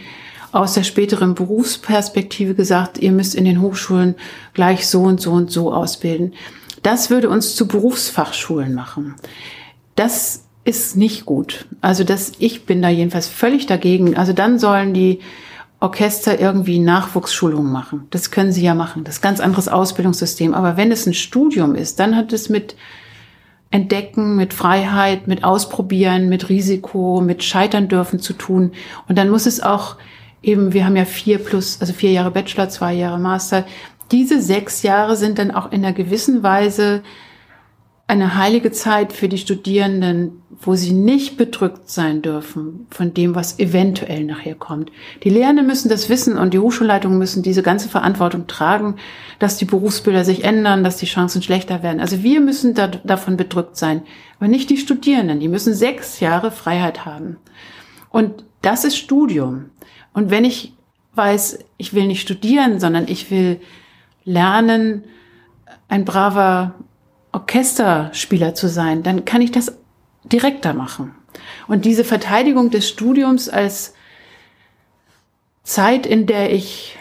aus 0.51 0.73
der 0.73 0.83
späteren 0.83 1.35
Berufsperspektive 1.35 2.55
gesagt, 2.55 2.97
ihr 2.97 3.11
müsst 3.11 3.35
in 3.35 3.45
den 3.45 3.61
Hochschulen 3.61 4.15
gleich 4.53 4.87
so 4.87 5.01
und 5.01 5.21
so 5.21 5.31
und 5.31 5.51
so 5.51 5.73
ausbilden. 5.73 6.33
Das 6.81 7.09
würde 7.09 7.29
uns 7.29 7.55
zu 7.55 7.67
Berufsfachschulen 7.67 8.73
machen. 8.73 9.15
Das 9.95 10.43
ist 10.65 10.95
nicht 10.95 11.26
gut. 11.26 11.65
Also 11.82 12.04
das, 12.04 12.34
ich 12.39 12.65
bin 12.65 12.82
da 12.82 12.89
jedenfalls 12.89 13.28
völlig 13.28 13.65
dagegen. 13.65 14.15
Also 14.15 14.34
dann 14.34 14.60
sollen 14.60 14.93
die 14.93 15.19
Orchester 15.80 16.39
irgendwie 16.39 16.80
Nachwuchsschulungen 16.80 17.71
machen. 17.71 18.08
Das 18.10 18.32
können 18.32 18.54
sie 18.54 18.63
ja 18.63 18.73
machen. 18.73 19.04
Das 19.04 19.15
ist 19.15 19.21
ganz 19.21 19.41
anderes 19.41 19.67
Ausbildungssystem. 19.67 20.54
Aber 20.54 20.78
wenn 20.78 20.91
es 20.91 21.06
ein 21.06 21.13
Studium 21.13 21.76
ist, 21.76 21.99
dann 21.99 22.15
hat 22.15 22.32
es 22.32 22.47
mit 22.47 22.76
Entdecken, 23.69 24.38
mit 24.38 24.54
Freiheit, 24.54 25.28
mit 25.28 25.43
Ausprobieren, 25.43 26.30
mit 26.30 26.47
Risiko, 26.47 27.19
mit 27.19 27.43
Scheitern 27.43 27.89
dürfen 27.89 28.19
zu 28.19 28.34
tun. 28.34 28.71
Und 29.10 29.17
dann 29.17 29.30
muss 29.30 29.45
es 29.45 29.62
auch 29.62 29.97
eben, 30.41 30.73
wir 30.73 30.86
haben 30.86 30.95
ja 30.95 31.06
vier 31.06 31.39
plus, 31.39 31.82
also 31.82 31.91
vier 31.91 32.12
Jahre 32.12 32.32
Bachelor, 32.32 32.69
zwei 32.69 32.93
Jahre 32.93 33.19
Master, 33.19 33.65
diese 34.12 34.41
sechs 34.41 34.84
Jahre 34.84 35.15
sind 35.15 35.39
dann 35.39 35.52
auch 35.52 35.71
in 35.71 35.84
einer 35.84 35.93
gewissen 35.93 36.43
Weise 36.43 37.02
eine 38.05 38.35
heilige 38.35 38.71
Zeit 38.71 39.13
für 39.13 39.29
die 39.29 39.37
Studierenden, 39.37 40.43
wo 40.49 40.75
sie 40.75 40.91
nicht 40.91 41.37
bedrückt 41.37 41.89
sein 41.89 42.21
dürfen 42.21 42.85
von 42.89 43.13
dem, 43.13 43.33
was 43.33 43.59
eventuell 43.59 44.25
nachher 44.25 44.55
kommt. 44.55 44.91
Die 45.23 45.29
Lehrenden 45.29 45.65
müssen 45.65 45.89
das 45.89 46.09
wissen 46.09 46.37
und 46.37 46.53
die 46.53 46.59
Hochschulleitungen 46.59 47.17
müssen 47.17 47.43
diese 47.43 47.63
ganze 47.63 47.87
Verantwortung 47.87 48.45
tragen, 48.47 48.97
dass 49.39 49.57
die 49.57 49.65
Berufsbilder 49.65 50.25
sich 50.25 50.43
ändern, 50.43 50.83
dass 50.83 50.97
die 50.97 51.05
Chancen 51.05 51.41
schlechter 51.41 51.81
werden. 51.81 52.01
Also 52.01 52.23
wir 52.23 52.41
müssen 52.41 52.73
da, 52.73 52.87
davon 52.87 53.37
bedrückt 53.37 53.77
sein, 53.77 54.03
aber 54.37 54.49
nicht 54.49 54.69
die 54.69 54.77
Studierenden. 54.77 55.39
Die 55.39 55.47
müssen 55.47 55.73
sechs 55.73 56.19
Jahre 56.19 56.51
Freiheit 56.51 57.05
haben. 57.05 57.37
Und 58.09 58.43
das 58.61 58.83
ist 58.83 58.97
Studium. 58.97 59.69
Und 60.13 60.29
wenn 60.29 60.43
ich 60.45 60.73
weiß, 61.15 61.59
ich 61.77 61.93
will 61.93 62.07
nicht 62.07 62.21
studieren, 62.21 62.79
sondern 62.79 63.07
ich 63.07 63.31
will 63.31 63.59
lernen, 64.25 65.05
ein 65.87 66.05
braver 66.05 66.75
Orchesterspieler 67.33 68.55
zu 68.55 68.69
sein, 68.69 69.03
dann 69.03 69.25
kann 69.25 69.41
ich 69.41 69.51
das 69.51 69.77
direkter 70.23 70.73
machen. 70.73 71.13
Und 71.67 71.83
diese 71.85 72.03
Verteidigung 72.03 72.69
des 72.69 72.87
Studiums 72.87 73.49
als 73.49 73.93
Zeit, 75.63 76.05
in 76.05 76.27
der 76.27 76.53
ich 76.53 76.97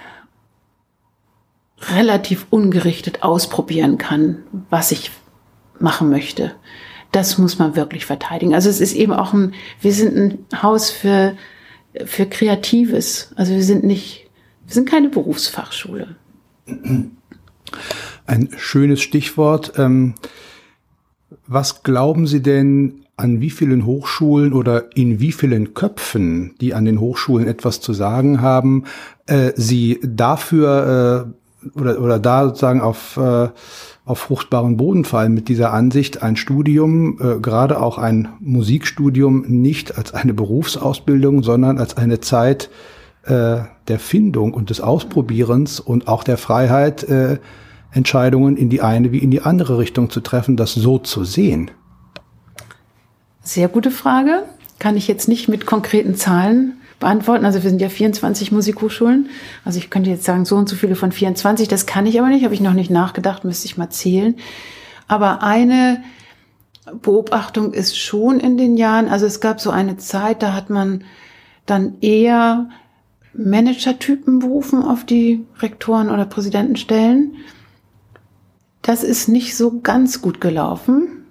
relativ 1.90 2.46
ungerichtet 2.50 3.22
ausprobieren 3.22 3.98
kann, 3.98 4.42
was 4.70 4.92
ich 4.92 5.10
machen 5.78 6.10
möchte. 6.10 6.54
Das 7.10 7.38
muss 7.38 7.58
man 7.58 7.76
wirklich 7.76 8.06
verteidigen. 8.06 8.54
Also 8.54 8.70
es 8.70 8.80
ist 8.80 8.94
eben 8.94 9.12
auch 9.12 9.32
ein, 9.34 9.54
wir 9.80 9.92
sind 9.92 10.16
ein 10.16 10.62
Haus 10.62 10.90
für, 10.90 11.36
für 12.04 12.26
Kreatives. 12.26 13.32
Also 13.36 13.52
wir 13.52 13.64
sind 13.64 13.84
nicht, 13.84 14.30
wir 14.64 14.74
sind 14.74 14.88
keine 14.88 15.08
Berufsfachschule. 15.08 16.16
Ein 18.32 18.48
schönes 18.56 19.02
Stichwort. 19.02 19.74
Ähm, 19.76 20.14
was 21.46 21.82
glauben 21.82 22.26
Sie 22.26 22.40
denn, 22.40 23.04
an 23.14 23.42
wie 23.42 23.50
vielen 23.50 23.84
Hochschulen 23.84 24.54
oder 24.54 24.96
in 24.96 25.20
wie 25.20 25.32
vielen 25.32 25.74
Köpfen, 25.74 26.54
die 26.58 26.72
an 26.72 26.86
den 26.86 26.98
Hochschulen 26.98 27.46
etwas 27.46 27.82
zu 27.82 27.92
sagen 27.92 28.40
haben, 28.40 28.84
äh, 29.26 29.52
Sie 29.54 30.00
dafür 30.02 31.34
äh, 31.66 31.78
oder, 31.78 32.00
oder 32.00 32.18
da 32.18 32.46
sozusagen 32.46 32.80
auf, 32.80 33.18
äh, 33.18 33.50
auf 34.06 34.18
fruchtbaren 34.18 34.78
Boden 34.78 35.04
fallen 35.04 35.34
mit 35.34 35.48
dieser 35.48 35.74
Ansicht, 35.74 36.22
ein 36.22 36.36
Studium, 36.36 37.18
äh, 37.20 37.38
gerade 37.38 37.78
auch 37.82 37.98
ein 37.98 38.28
Musikstudium, 38.40 39.44
nicht 39.46 39.98
als 39.98 40.14
eine 40.14 40.32
Berufsausbildung, 40.32 41.42
sondern 41.42 41.76
als 41.76 41.98
eine 41.98 42.20
Zeit 42.20 42.70
äh, 43.24 43.58
der 43.88 43.98
Findung 43.98 44.54
und 44.54 44.70
des 44.70 44.80
Ausprobierens 44.80 45.80
und 45.80 46.08
auch 46.08 46.24
der 46.24 46.38
Freiheit, 46.38 47.04
äh, 47.04 47.36
Entscheidungen 47.92 48.56
in 48.56 48.70
die 48.70 48.80
eine 48.80 49.12
wie 49.12 49.18
in 49.18 49.30
die 49.30 49.42
andere 49.42 49.78
Richtung 49.78 50.10
zu 50.10 50.20
treffen, 50.20 50.56
das 50.56 50.74
so 50.74 50.98
zu 50.98 51.24
sehen? 51.24 51.70
Sehr 53.42 53.68
gute 53.68 53.90
Frage. 53.90 54.44
Kann 54.78 54.96
ich 54.96 55.08
jetzt 55.08 55.28
nicht 55.28 55.48
mit 55.48 55.66
konkreten 55.66 56.14
Zahlen 56.14 56.74
beantworten. 57.02 57.44
Also 57.44 57.62
wir 57.62 57.68
sind 57.68 57.82
ja 57.82 57.88
24 57.88 58.52
Musikhochschulen. 58.52 59.28
Also 59.64 59.78
ich 59.78 59.90
könnte 59.90 60.08
jetzt 60.08 60.24
sagen, 60.24 60.44
so 60.44 60.56
und 60.56 60.68
so 60.68 60.76
viele 60.76 60.96
von 60.96 61.12
24. 61.12 61.68
Das 61.68 61.84
kann 61.84 62.06
ich 62.06 62.18
aber 62.18 62.28
nicht, 62.28 62.44
habe 62.44 62.54
ich 62.54 62.60
noch 62.60 62.72
nicht 62.72 62.90
nachgedacht, 62.90 63.44
müsste 63.44 63.66
ich 63.66 63.76
mal 63.76 63.90
zählen. 63.90 64.36
Aber 65.08 65.42
eine 65.42 66.02
Beobachtung 67.02 67.72
ist 67.72 67.98
schon 67.98 68.40
in 68.40 68.56
den 68.56 68.76
Jahren, 68.76 69.08
also 69.08 69.26
es 69.26 69.40
gab 69.40 69.60
so 69.60 69.70
eine 69.70 69.98
Zeit, 69.98 70.42
da 70.42 70.54
hat 70.54 70.70
man 70.70 71.04
dann 71.66 71.98
eher 72.00 72.68
Managertypen 73.34 74.38
berufen 74.38 74.82
auf 74.82 75.04
die 75.04 75.44
Rektoren 75.60 76.10
oder 76.10 76.24
Präsidentenstellen. 76.24 77.36
Das 78.82 79.04
ist 79.04 79.28
nicht 79.28 79.56
so 79.56 79.80
ganz 79.80 80.20
gut 80.20 80.40
gelaufen, 80.40 81.24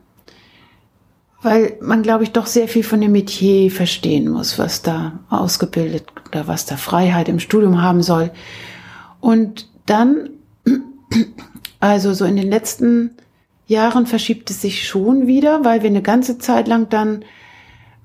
weil 1.41 1.77
man, 1.81 2.01
glaube 2.01 2.23
ich, 2.23 2.31
doch 2.31 2.45
sehr 2.45 2.67
viel 2.67 2.83
von 2.83 3.01
dem 3.01 3.11
Metier 3.11 3.69
verstehen 3.69 4.29
muss, 4.29 4.57
was 4.57 4.81
da 4.81 5.19
ausgebildet 5.29 6.05
oder 6.27 6.47
was 6.47 6.65
da 6.65 6.77
Freiheit 6.77 7.27
im 7.27 7.39
Studium 7.39 7.81
haben 7.81 8.01
soll. 8.03 8.31
Und 9.19 9.69
dann, 9.85 10.29
also 11.79 12.13
so 12.13 12.25
in 12.25 12.37
den 12.37 12.49
letzten 12.49 13.11
Jahren 13.67 14.05
verschiebt 14.05 14.49
es 14.49 14.61
sich 14.61 14.87
schon 14.87 15.27
wieder, 15.27 15.65
weil 15.65 15.81
wir 15.81 15.89
eine 15.89 16.01
ganze 16.01 16.37
Zeit 16.37 16.67
lang 16.67 16.89
dann 16.89 17.23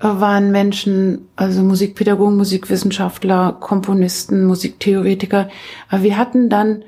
äh, 0.00 0.04
waren 0.04 0.50
Menschen, 0.50 1.28
also 1.37 1.62
Musikpädagogen, 1.62 2.37
Musikwissenschaftler, 2.37 3.56
Komponisten, 3.61 4.44
Musiktheoretiker, 4.44 5.48
aber 5.88 6.02
wir 6.02 6.16
hatten 6.16 6.48
dann 6.48 6.85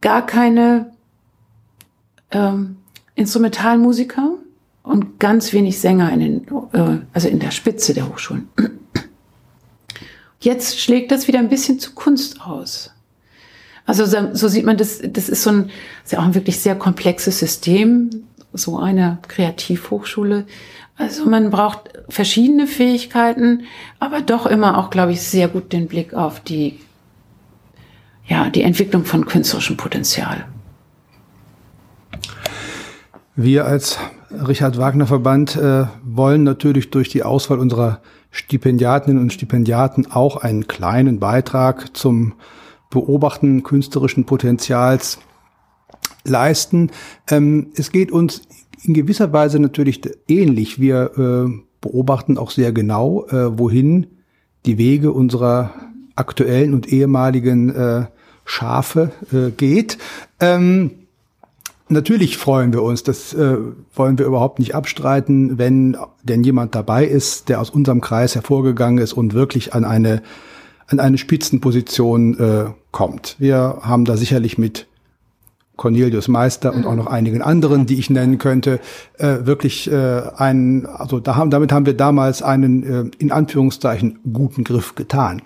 gar 0.00 0.24
keine 0.24 0.92
ähm, 2.30 2.76
Instrumentalmusiker 3.14 4.34
und 4.82 5.18
ganz 5.18 5.52
wenig 5.52 5.78
Sänger 5.80 6.12
in 6.12 6.20
den, 6.20 6.46
äh, 6.72 7.00
also 7.12 7.28
in 7.28 7.38
der 7.40 7.50
Spitze 7.50 7.94
der 7.94 8.08
Hochschulen. 8.08 8.48
Jetzt 10.40 10.80
schlägt 10.80 11.10
das 11.10 11.26
wieder 11.26 11.40
ein 11.40 11.48
bisschen 11.48 11.80
zu 11.80 11.94
Kunst 11.94 12.40
aus. 12.40 12.92
Also 13.86 14.04
so, 14.34 14.48
sieht 14.48 14.66
man 14.66 14.76
das, 14.76 15.00
das 15.02 15.28
ist 15.28 15.42
so 15.42 15.50
ein, 15.50 15.70
ist 16.04 16.12
ja 16.12 16.18
auch 16.18 16.24
ein 16.24 16.34
wirklich 16.34 16.58
sehr 16.58 16.74
komplexes 16.74 17.38
System, 17.38 18.10
so 18.52 18.78
eine 18.78 19.18
Kreativhochschule. 19.26 20.46
Also 20.96 21.26
man 21.26 21.50
braucht 21.50 21.90
verschiedene 22.08 22.66
Fähigkeiten, 22.66 23.64
aber 23.98 24.20
doch 24.20 24.46
immer 24.46 24.78
auch, 24.78 24.90
glaube 24.90 25.12
ich, 25.12 25.22
sehr 25.22 25.48
gut 25.48 25.72
den 25.72 25.88
Blick 25.88 26.12
auf 26.12 26.40
die, 26.40 26.80
ja, 28.26 28.50
die 28.50 28.62
Entwicklung 28.62 29.04
von 29.04 29.24
künstlerischem 29.24 29.76
Potenzial. 29.76 30.46
Wir 33.40 33.66
als 33.66 34.00
Richard 34.32 34.78
Wagner 34.78 35.06
Verband 35.06 35.54
äh, 35.54 35.84
wollen 36.02 36.42
natürlich 36.42 36.90
durch 36.90 37.08
die 37.08 37.22
Auswahl 37.22 37.60
unserer 37.60 38.00
Stipendiatinnen 38.32 39.22
und 39.22 39.32
Stipendiaten 39.32 40.10
auch 40.10 40.38
einen 40.38 40.66
kleinen 40.66 41.20
Beitrag 41.20 41.96
zum 41.96 42.34
Beobachten 42.90 43.62
künstlerischen 43.62 44.24
Potenzials 44.24 45.20
leisten. 46.24 46.90
Ähm, 47.30 47.68
es 47.76 47.92
geht 47.92 48.10
uns 48.10 48.42
in 48.82 48.92
gewisser 48.92 49.32
Weise 49.32 49.60
natürlich 49.60 50.00
ähnlich. 50.26 50.80
Wir 50.80 51.12
äh, 51.16 51.62
beobachten 51.80 52.38
auch 52.38 52.50
sehr 52.50 52.72
genau, 52.72 53.24
äh, 53.28 53.56
wohin 53.56 54.08
die 54.66 54.78
Wege 54.78 55.12
unserer 55.12 55.74
aktuellen 56.16 56.74
und 56.74 56.92
ehemaligen 56.92 57.72
äh, 57.72 58.06
Schafe 58.44 59.12
äh, 59.32 59.52
geht. 59.52 59.96
Ähm, 60.40 60.97
Natürlich 61.90 62.36
freuen 62.36 62.72
wir 62.72 62.82
uns, 62.82 63.02
das 63.02 63.32
äh, 63.32 63.56
wollen 63.94 64.18
wir 64.18 64.26
überhaupt 64.26 64.58
nicht 64.58 64.74
abstreiten, 64.74 65.58
wenn 65.58 65.96
denn 66.22 66.44
jemand 66.44 66.74
dabei 66.74 67.06
ist, 67.06 67.48
der 67.48 67.60
aus 67.60 67.70
unserem 67.70 68.02
Kreis 68.02 68.34
hervorgegangen 68.34 68.98
ist 69.02 69.14
und 69.14 69.32
wirklich 69.32 69.72
an 69.72 69.84
eine, 69.84 70.22
an 70.86 71.00
eine 71.00 71.16
Spitzenposition 71.16 72.38
äh, 72.38 72.64
kommt. 72.90 73.36
Wir 73.38 73.78
haben 73.80 74.04
da 74.04 74.18
sicherlich 74.18 74.58
mit 74.58 74.86
Cornelius 75.78 76.28
Meister 76.28 76.74
und 76.74 76.84
auch 76.84 76.96
noch 76.96 77.06
einigen 77.06 77.40
anderen, 77.40 77.86
die 77.86 77.98
ich 77.98 78.10
nennen 78.10 78.36
könnte, 78.36 78.80
äh, 79.16 79.46
wirklich 79.46 79.90
äh, 79.90 80.22
einen, 80.36 80.84
also 80.84 81.20
da 81.20 81.36
haben, 81.36 81.50
damit 81.50 81.72
haben 81.72 81.86
wir 81.86 81.96
damals 81.96 82.42
einen 82.42 82.82
äh, 82.82 83.10
in 83.18 83.32
Anführungszeichen 83.32 84.18
guten 84.30 84.64
Griff 84.64 84.94
getan. 84.96 85.40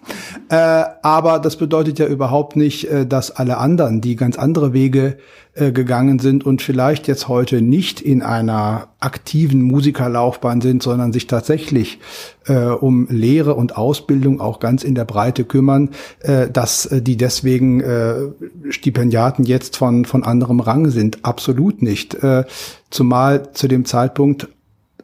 Äh, 0.49 0.57
aber 1.03 1.39
das 1.39 1.57
bedeutet 1.57 2.01
ja 2.01 2.07
überhaupt 2.07 2.57
nicht, 2.57 2.91
äh, 2.91 3.07
dass 3.07 3.31
alle 3.31 3.59
anderen, 3.59 4.01
die 4.01 4.17
ganz 4.17 4.37
andere 4.39 4.73
Wege 4.73 5.19
äh, 5.55 5.71
gegangen 5.71 6.19
sind 6.19 6.47
und 6.47 6.63
vielleicht 6.63 7.07
jetzt 7.09 7.29
heute 7.29 7.61
nicht 7.61 8.01
in 8.01 8.23
einer 8.23 8.89
aktiven 9.01 9.61
Musikerlaufbahn 9.61 10.63
sind, 10.63 10.83
sondern 10.83 11.13
sich 11.13 11.27
tatsächlich 11.27 11.99
äh, 12.47 12.69
um 12.69 13.07
Lehre 13.11 13.55
und 13.55 13.77
Ausbildung 13.77 14.41
auch 14.41 14.61
ganz 14.61 14.83
in 14.83 14.95
der 14.95 15.05
Breite 15.05 15.45
kümmern, 15.45 15.91
äh, 16.21 16.49
dass 16.51 16.87
äh, 16.87 17.03
die 17.03 17.19
deswegen 17.19 17.81
äh, 17.81 18.15
Stipendiaten 18.71 19.45
jetzt 19.45 19.77
von, 19.77 20.07
von 20.07 20.25
anderem 20.25 20.61
Rang 20.61 20.89
sind. 20.89 21.23
Absolut 21.23 21.83
nicht. 21.83 22.15
Äh, 22.15 22.45
zumal 22.89 23.53
zu 23.53 23.69
dem 23.69 23.85
Zeitpunkt, 23.85 24.49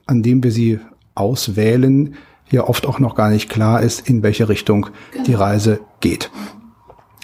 an 0.07 0.23
dem 0.23 0.43
wir 0.43 0.51
sie 0.51 0.81
auswählen, 1.15 2.15
ja 2.51 2.67
oft 2.67 2.87
auch 2.87 3.01
noch 3.01 3.15
gar 3.15 3.29
nicht 3.29 3.51
klar 3.51 3.83
ist, 3.83 4.09
in 4.09 4.23
welche 4.23 4.49
Richtung 4.49 4.87
genau. 5.13 5.25
die 5.25 5.35
Reise 5.35 5.81
geht. 6.01 6.31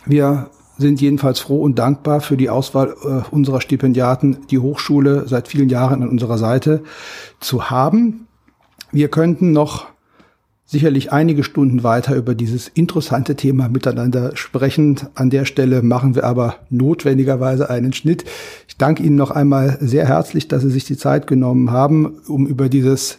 Wir 0.05 0.51
sind 0.79 1.01
jedenfalls 1.01 1.41
froh 1.41 1.63
und 1.63 1.79
dankbar 1.79 2.21
für 2.21 2.37
die 2.37 2.51
Auswahl 2.51 2.95
äh, 3.05 3.35
unserer 3.35 3.61
Stipendiaten, 3.61 4.39
die 4.51 4.59
Hochschule 4.59 5.27
seit 5.27 5.49
vielen 5.49 5.69
Jahren 5.69 6.03
an 6.03 6.09
unserer 6.09 6.39
Seite 6.39 6.83
zu 7.41 7.71
haben. 7.71 8.27
Wir 8.91 9.09
könnten 9.09 9.53
noch 9.53 9.87
sicherlich 10.67 11.13
einige 11.13 11.45
Stunden 11.45 11.83
weiter 11.83 12.17
über 12.17 12.35
dieses 12.35 12.69
interessante 12.69 13.37
Thema 13.37 13.69
miteinander 13.69 14.37
sprechen. 14.37 14.99
An 15.15 15.31
der 15.31 15.45
Stelle 15.45 15.83
machen 15.83 16.15
wir 16.15 16.25
aber 16.25 16.57
notwendigerweise 16.71 17.71
einen 17.71 17.93
Schnitt. 17.93 18.25
Ich 18.67 18.77
danke 18.77 19.03
Ihnen 19.03 19.17
noch 19.17 19.31
einmal 19.31 19.79
sehr 19.81 20.07
herzlich, 20.07 20.49
dass 20.49 20.63
Sie 20.63 20.71
sich 20.71 20.85
die 20.85 20.97
Zeit 20.97 21.27
genommen 21.27 21.71
haben, 21.71 22.19
um 22.27 22.47
über 22.47 22.69
dieses 22.69 23.19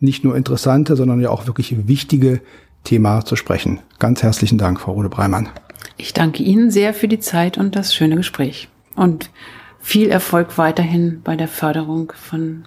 nicht 0.00 0.24
nur 0.24 0.36
interessante, 0.36 0.96
sondern 0.96 1.20
ja 1.20 1.30
auch 1.30 1.46
wirklich 1.46 1.86
wichtige 1.86 2.40
Thema 2.84 3.24
zu 3.24 3.36
sprechen. 3.36 3.80
Ganz 3.98 4.22
herzlichen 4.22 4.58
Dank, 4.58 4.80
Frau 4.80 4.92
Rode 4.92 5.08
Breimann. 5.08 5.48
Ich 5.98 6.14
danke 6.14 6.42
Ihnen 6.44 6.70
sehr 6.70 6.94
für 6.94 7.08
die 7.08 7.18
Zeit 7.18 7.58
und 7.58 7.74
das 7.76 7.94
schöne 7.94 8.16
Gespräch. 8.16 8.68
Und 8.94 9.30
viel 9.80 10.10
Erfolg 10.10 10.56
weiterhin 10.56 11.20
bei 11.22 11.36
der 11.36 11.48
Förderung 11.48 12.12
von 12.14 12.66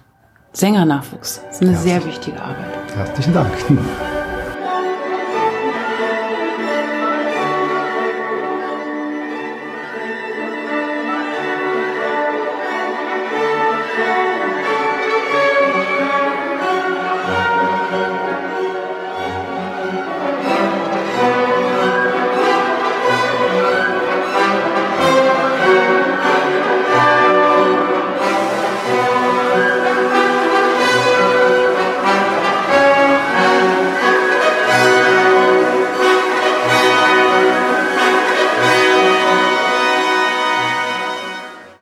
Sängernachwuchs. 0.52 1.40
Das 1.46 1.56
ist 1.56 1.62
eine 1.62 1.70
Herzlich. 1.72 1.92
sehr 1.92 2.04
wichtige 2.06 2.42
Arbeit. 2.42 2.94
Herzlichen 2.94 3.32
Dank. 3.32 3.52